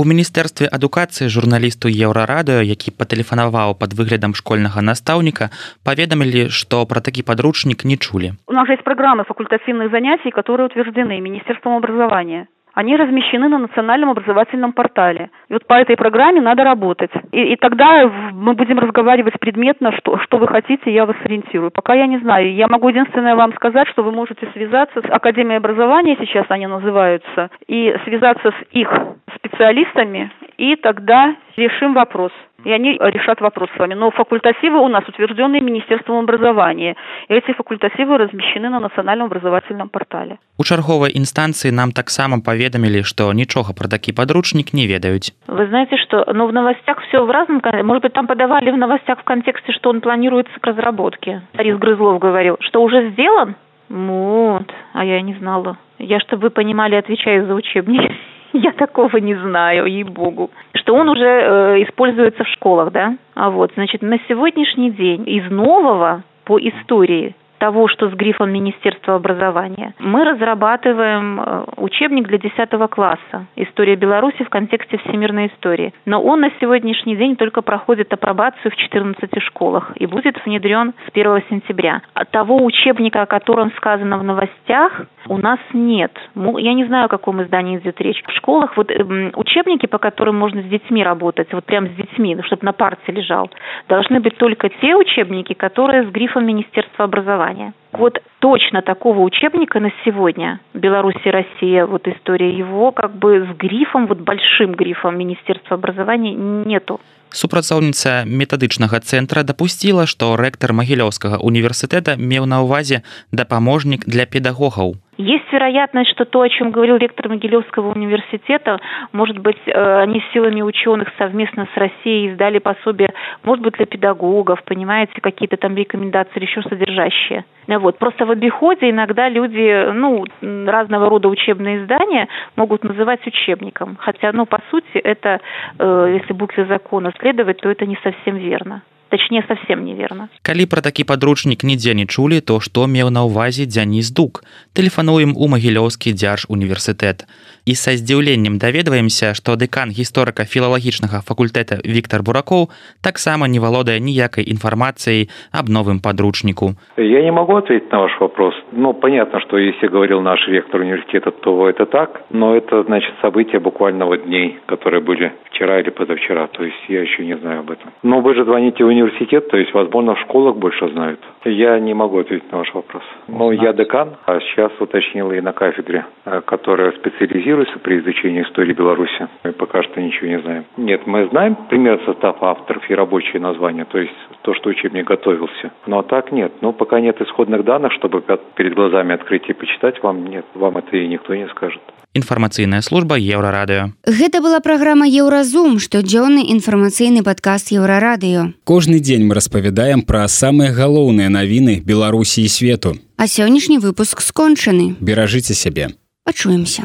У 0.00 0.04
міністэрстве 0.08 0.66
адукацыі 0.66 1.28
журналісту 1.28 1.86
еўрарадыё 1.86 2.64
які 2.66 2.90
патэлефанаваў 2.96 3.76
пад 3.78 3.92
выглядам 3.94 4.34
школьнага 4.34 4.82
настаўніка 4.82 5.50
паведамілі 5.84 6.48
што 6.48 6.82
пра 6.90 7.04
такі 7.04 7.22
падручнік 7.22 7.84
не 7.84 7.96
чулі. 7.96 8.32
У 8.48 8.52
нас 8.52 8.68
есть 8.68 8.82
программы 8.82 9.22
факультативных 9.28 9.92
занятий 9.92 10.32
которые 10.32 10.66
утверждены 10.66 11.20
министерством 11.20 11.76
образования 11.76 12.48
они 12.74 12.96
размещены 12.96 13.48
на 13.48 13.58
национальном 13.58 14.10
образовательном 14.10 14.72
портале. 14.72 15.30
И 15.48 15.52
вот 15.52 15.66
по 15.66 15.74
этой 15.74 15.96
программе 15.96 16.40
надо 16.40 16.64
работать. 16.64 17.10
И, 17.32 17.52
и 17.52 17.56
тогда 17.56 18.10
мы 18.32 18.54
будем 18.54 18.78
разговаривать 18.78 19.38
предметно, 19.38 19.92
что, 19.92 20.18
что 20.18 20.38
вы 20.38 20.48
хотите, 20.48 20.92
я 20.92 21.06
вас 21.06 21.16
ориентирую. 21.24 21.70
Пока 21.70 21.94
я 21.94 22.06
не 22.06 22.18
знаю. 22.18 22.54
Я 22.54 22.68
могу 22.68 22.88
единственное 22.88 23.36
вам 23.36 23.52
сказать, 23.54 23.88
что 23.88 24.02
вы 24.02 24.12
можете 24.12 24.46
связаться 24.52 25.00
с 25.00 25.10
Академией 25.10 25.58
образования, 25.58 26.16
сейчас 26.18 26.46
они 26.48 26.66
называются, 26.66 27.50
и 27.66 27.94
связаться 28.04 28.50
с 28.50 28.74
их 28.74 28.90
специалистами, 29.36 30.30
и 30.56 30.76
тогда 30.76 31.34
решим 31.56 31.94
вопрос 31.94 32.32
и 32.64 32.70
они 32.70 32.92
решат 32.92 33.40
вопрос 33.40 33.70
с 33.74 33.78
вами. 33.78 33.94
Но 33.94 34.10
факультативы 34.10 34.78
у 34.78 34.88
нас 34.88 35.06
утвержденные 35.08 35.60
Министерством 35.60 36.18
образования. 36.18 36.96
И 37.28 37.34
эти 37.34 37.52
факультативы 37.52 38.18
размещены 38.18 38.68
на 38.68 38.80
национальном 38.80 39.26
образовательном 39.26 39.88
портале. 39.88 40.38
У 40.58 40.64
чарговой 40.64 41.10
инстанции 41.14 41.70
нам 41.70 41.92
так 41.92 42.08
само 42.08 42.40
поведомили, 42.42 43.02
что 43.02 43.32
ничего 43.32 43.64
про 43.76 43.88
такой 43.88 44.14
подручник 44.14 44.72
не 44.72 44.86
ведают. 44.86 45.32
Вы 45.46 45.66
знаете, 45.66 45.96
что 45.96 46.24
ну, 46.32 46.46
в 46.46 46.52
новостях 46.52 47.00
все 47.08 47.24
в 47.24 47.30
разном... 47.30 47.62
Может 47.84 48.02
быть, 48.02 48.12
там 48.12 48.26
подавали 48.26 48.70
в 48.70 48.76
новостях 48.76 49.20
в 49.20 49.24
контексте, 49.24 49.72
что 49.72 49.90
он 49.90 50.00
планируется 50.00 50.52
к 50.60 50.66
разработке. 50.66 51.42
Борис 51.54 51.76
Грызлов 51.76 52.18
говорил, 52.18 52.56
что 52.60 52.82
уже 52.82 53.10
сделан? 53.10 53.56
Вот, 53.88 54.72
а 54.94 55.04
я 55.04 55.20
не 55.20 55.34
знала. 55.34 55.76
Я, 55.98 56.18
чтобы 56.20 56.44
вы 56.44 56.50
понимали, 56.50 56.94
отвечаю 56.94 57.46
за 57.46 57.54
учебники. 57.54 58.16
Я 58.54 58.72
такого 58.72 59.16
не 59.16 59.34
знаю, 59.34 59.86
ей-богу. 59.86 60.50
Что 60.74 60.94
он 60.94 61.08
уже 61.08 61.24
э, 61.24 61.82
используется 61.84 62.44
в 62.44 62.48
школах, 62.48 62.92
да? 62.92 63.16
А 63.34 63.50
вот, 63.50 63.72
значит, 63.74 64.02
на 64.02 64.18
сегодняшний 64.28 64.90
день 64.90 65.22
из 65.26 65.50
нового 65.50 66.22
по 66.44 66.58
истории 66.58 67.34
того, 67.62 67.86
что 67.86 68.10
с 68.10 68.14
грифом 68.14 68.50
Министерства 68.50 69.14
образования, 69.14 69.94
мы 70.00 70.24
разрабатываем 70.24 71.40
э, 71.40 71.64
учебник 71.76 72.26
для 72.26 72.38
10 72.38 72.90
класса 72.90 73.46
«История 73.54 73.94
Беларуси 73.94 74.42
в 74.42 74.48
контексте 74.48 74.98
всемирной 74.98 75.46
истории». 75.46 75.94
Но 76.04 76.20
он 76.20 76.40
на 76.40 76.50
сегодняшний 76.60 77.14
день 77.14 77.36
только 77.36 77.62
проходит 77.62 78.12
апробацию 78.12 78.72
в 78.72 78.74
14 78.74 79.40
школах 79.44 79.92
и 79.94 80.06
будет 80.06 80.44
внедрен 80.44 80.92
с 81.06 81.10
1 81.12 81.42
сентября. 81.50 82.02
А 82.14 82.24
того 82.24 82.64
учебника, 82.64 83.22
о 83.22 83.26
котором 83.26 83.70
сказано 83.76 84.18
в 84.18 84.24
новостях, 84.24 85.02
у 85.28 85.38
нас 85.38 85.60
нет. 85.72 86.10
Я 86.34 86.74
не 86.74 86.84
знаю, 86.86 87.04
о 87.04 87.08
каком 87.08 87.44
издании 87.44 87.78
идет 87.78 88.00
речь. 88.00 88.20
В 88.26 88.32
школах 88.32 88.76
вот 88.76 88.90
эм, 88.90 89.30
учебники, 89.36 89.86
по 89.86 89.98
которым 89.98 90.36
можно 90.36 90.62
с 90.62 90.64
детьми 90.64 91.04
работать, 91.04 91.52
вот 91.52 91.64
прям 91.64 91.86
с 91.86 91.92
детьми, 91.92 92.34
ну, 92.34 92.42
чтобы 92.42 92.64
на 92.64 92.72
парте 92.72 93.12
лежал, 93.12 93.48
должны 93.88 94.18
быть 94.18 94.36
только 94.36 94.68
те 94.68 94.96
учебники, 94.96 95.52
которые 95.52 96.08
с 96.08 96.10
грифом 96.10 96.44
Министерства 96.44 97.04
образования 97.04 97.51
образования. 97.52 97.74
Вот 97.92 98.22
точно 98.41 98.81
такого 98.81 99.19
учебника 99.19 99.79
на 99.79 99.91
сегодня 100.05 100.59
Беларусь 100.73 101.21
и 101.25 101.29
Россия, 101.29 101.85
вот 101.85 102.07
история 102.07 102.49
его 102.49 102.91
как 102.91 103.15
бы 103.15 103.45
с 103.45 103.57
грифом, 103.57 104.07
вот 104.07 104.19
большим 104.19 104.73
грифом 104.73 105.17
Министерства 105.17 105.75
образования 105.75 106.33
нету. 106.33 106.99
Супрацоўніца 107.35 108.23
метадычнага 108.23 108.99
цэнтра 109.03 109.43
дапусціла, 109.43 110.05
што 110.07 110.35
рэктар 110.39 110.71
магілёўскага 110.71 111.43
універсітэта 111.43 112.15
меў 112.15 112.47
на 112.47 112.63
ўвазе 112.63 113.03
дапаможнік 113.35 114.07
для 114.07 114.25
педагогаў. 114.25 114.95
Есть 115.17 115.51
вероятность, 115.51 116.11
что 116.11 116.25
то, 116.25 116.41
о 116.41 116.49
чем 116.49 116.69
говорил 116.69 116.97
ректор 116.97 117.27
Могилевского 117.27 117.91
университета, 117.91 118.79
может 119.13 119.39
быть, 119.39 119.57
э, 119.65 120.01
они 120.03 120.21
силами 120.31 120.61
ученых 120.61 121.09
совместно 121.17 121.67
с 121.73 121.77
Россией 121.77 122.31
издали 122.31 122.59
пособие, 122.59 123.11
может 123.43 123.63
быть, 123.63 123.73
для 123.73 123.87
педагогов, 123.87 124.63
понимаете, 124.63 125.19
какие-то 125.19 125.57
там 125.57 125.75
рекомендации 125.75 126.33
или 126.35 126.45
еще 126.45 126.61
содержащие. 126.61 127.45
Вот. 127.67 127.97
Просто 127.99 128.25
в 128.25 128.31
обиходе 128.31 128.89
иногда 128.89 129.27
люди, 129.29 129.91
ну, 129.93 130.25
разного 130.41 131.09
рода 131.09 131.27
учебные 131.27 131.83
издания 131.83 132.27
могут 132.55 132.83
называть 132.83 133.25
учебником. 133.27 133.97
Хотя, 133.99 134.31
ну, 134.31 134.45
по 134.45 134.61
сути, 134.71 134.97
это, 134.97 135.41
э, 135.77 136.17
если 136.21 136.33
букве 136.33 136.65
закона 136.65 137.11
следовать, 137.19 137.57
то 137.57 137.69
это 137.69 137.85
не 137.85 137.97
совсем 138.03 138.37
верно 138.37 138.81
точнее 139.09 139.43
совсем 139.47 139.85
неверно 139.85 140.27
калі 140.41 140.65
про 140.65 140.81
такі 140.81 141.03
подручнік 141.03 141.63
нідзе 141.63 141.93
не 141.93 142.05
чулі 142.05 142.41
то 142.41 142.59
што 142.59 142.87
меў 142.87 143.09
на 143.09 143.23
ўвазе 143.23 143.65
дзяніс 143.65 144.11
дук 144.11 144.43
тэлефануем 144.75 145.33
у 145.35 145.47
магілёўскі 145.47 146.13
дзярж 146.13 146.45
універсітэт 146.49 147.23
і 147.65 147.75
са 147.75 147.97
здзіўленнем 147.97 148.57
даведваемся 148.61 149.33
што 149.33 149.55
дэкан 149.55 149.91
гісторыка 149.91 150.45
філалагічнага 150.45 151.21
факультэта 151.27 151.79
Віктор 151.85 152.23
буракоў 152.23 152.69
таксама 153.03 153.47
не 153.47 153.59
валодае 153.59 153.99
ніякай 153.99 154.45
інфармацыяй 154.47 155.29
аб 155.51 155.69
новым 155.69 155.99
подручніку 155.99 156.75
я 156.97 157.21
не 157.23 157.31
могу 157.31 157.55
ответить 157.55 157.91
на 157.91 157.99
ваш 157.99 158.19
вопрос 158.19 158.53
но 158.71 158.93
ну, 158.93 158.93
понятно 158.93 159.39
что 159.41 159.57
если 159.57 159.87
говорил 159.87 160.21
наш 160.21 160.47
ректор 160.47 160.81
университета 160.81 161.31
то 161.31 161.69
это 161.69 161.85
так 161.85 162.21
но 162.29 162.55
это 162.55 162.83
значит 162.83 163.13
события 163.21 163.59
буквального 163.59 164.17
дней 164.17 164.59
которые 164.65 165.01
были 165.01 165.33
вчера 165.49 165.79
или 165.79 165.89
позавчера 165.89 166.47
то 166.47 166.63
есть 166.63 166.83
я 166.87 167.01
еще 167.01 167.25
не 167.25 167.37
знаю 167.37 167.59
об 167.59 167.71
этом 167.71 167.91
но 168.03 168.21
вы 168.21 168.35
же 168.35 168.43
звоните 168.43 168.83
в 168.83 168.87
университет 168.87 169.07
университет, 169.07 169.49
то 169.49 169.57
есть, 169.57 169.73
возможно, 169.73 170.15
в 170.15 170.19
школах 170.21 170.55
больше 170.55 170.87
знают. 170.89 171.19
Я 171.45 171.79
не 171.79 171.93
могу 171.93 172.19
ответить 172.19 172.51
на 172.51 172.59
ваш 172.59 172.73
вопрос. 172.73 173.03
Ну, 173.27 173.51
я 173.51 173.73
декан, 173.73 174.17
а 174.25 174.39
сейчас 174.39 174.71
уточнил 174.79 175.31
и 175.31 175.41
на 175.41 175.53
кафедре, 175.53 176.05
э, 176.25 176.41
которая 176.45 176.91
специализируется 176.91 177.50
при 177.82 178.00
изучении 178.00 178.42
истории 178.42 178.72
Беларуси. 178.72 179.28
Мы 179.44 179.52
пока 179.52 179.82
что 179.82 180.00
ничего 180.00 180.28
не 180.28 180.40
знаем. 180.40 180.64
Нет, 180.76 181.06
мы 181.06 181.28
знаем 181.28 181.56
пример 181.68 182.00
состава 182.04 182.50
авторов 182.50 182.82
и 182.88 182.94
рабочие 182.94 183.40
названия, 183.40 183.84
то 183.84 183.98
есть 183.98 184.12
то, 184.42 184.54
что 184.54 184.70
учебник 184.70 185.06
готовился. 185.06 185.72
Но 185.86 186.02
так 186.02 186.32
нет. 186.32 186.52
Ну, 186.60 186.72
пока 186.72 187.00
нет 187.00 187.20
исходных 187.20 187.64
данных, 187.64 187.92
чтобы 187.92 188.22
перед 188.56 188.74
глазами 188.74 189.14
открыть 189.14 189.48
и 189.48 189.52
почитать 189.52 190.02
вам, 190.02 190.26
нет, 190.26 190.44
вам 190.54 190.78
это 190.78 190.96
и 190.96 191.06
никто 191.06 191.34
не 191.34 191.48
скажет. 191.48 191.80
Інфармацыйная 192.14 192.82
служба 192.82 193.16
еўрарадыё. 193.16 193.88
Гэта 194.04 194.42
была 194.42 194.60
праграма 194.60 195.08
Еўразум, 195.08 195.78
штодзённы 195.80 196.44
інфармацыйны 196.52 197.22
падкаст 197.24 197.72
еўрарадыё. 197.72 198.52
Кожны 198.64 199.00
дзень 199.00 199.24
мы 199.24 199.34
распавядаем 199.34 200.02
пра 200.02 200.28
самыя 200.28 200.76
галоўныя 200.76 201.32
навіны 201.32 201.80
Беларусі 201.80 202.44
і 202.44 202.48
свету. 202.48 202.96
А 203.16 203.24
сённяшні 203.24 203.78
выпуск 203.78 204.20
скончаны. 204.20 204.96
Беражыце 205.00 205.54
сябе. 205.54 205.88
Пачуемся. 206.24 206.84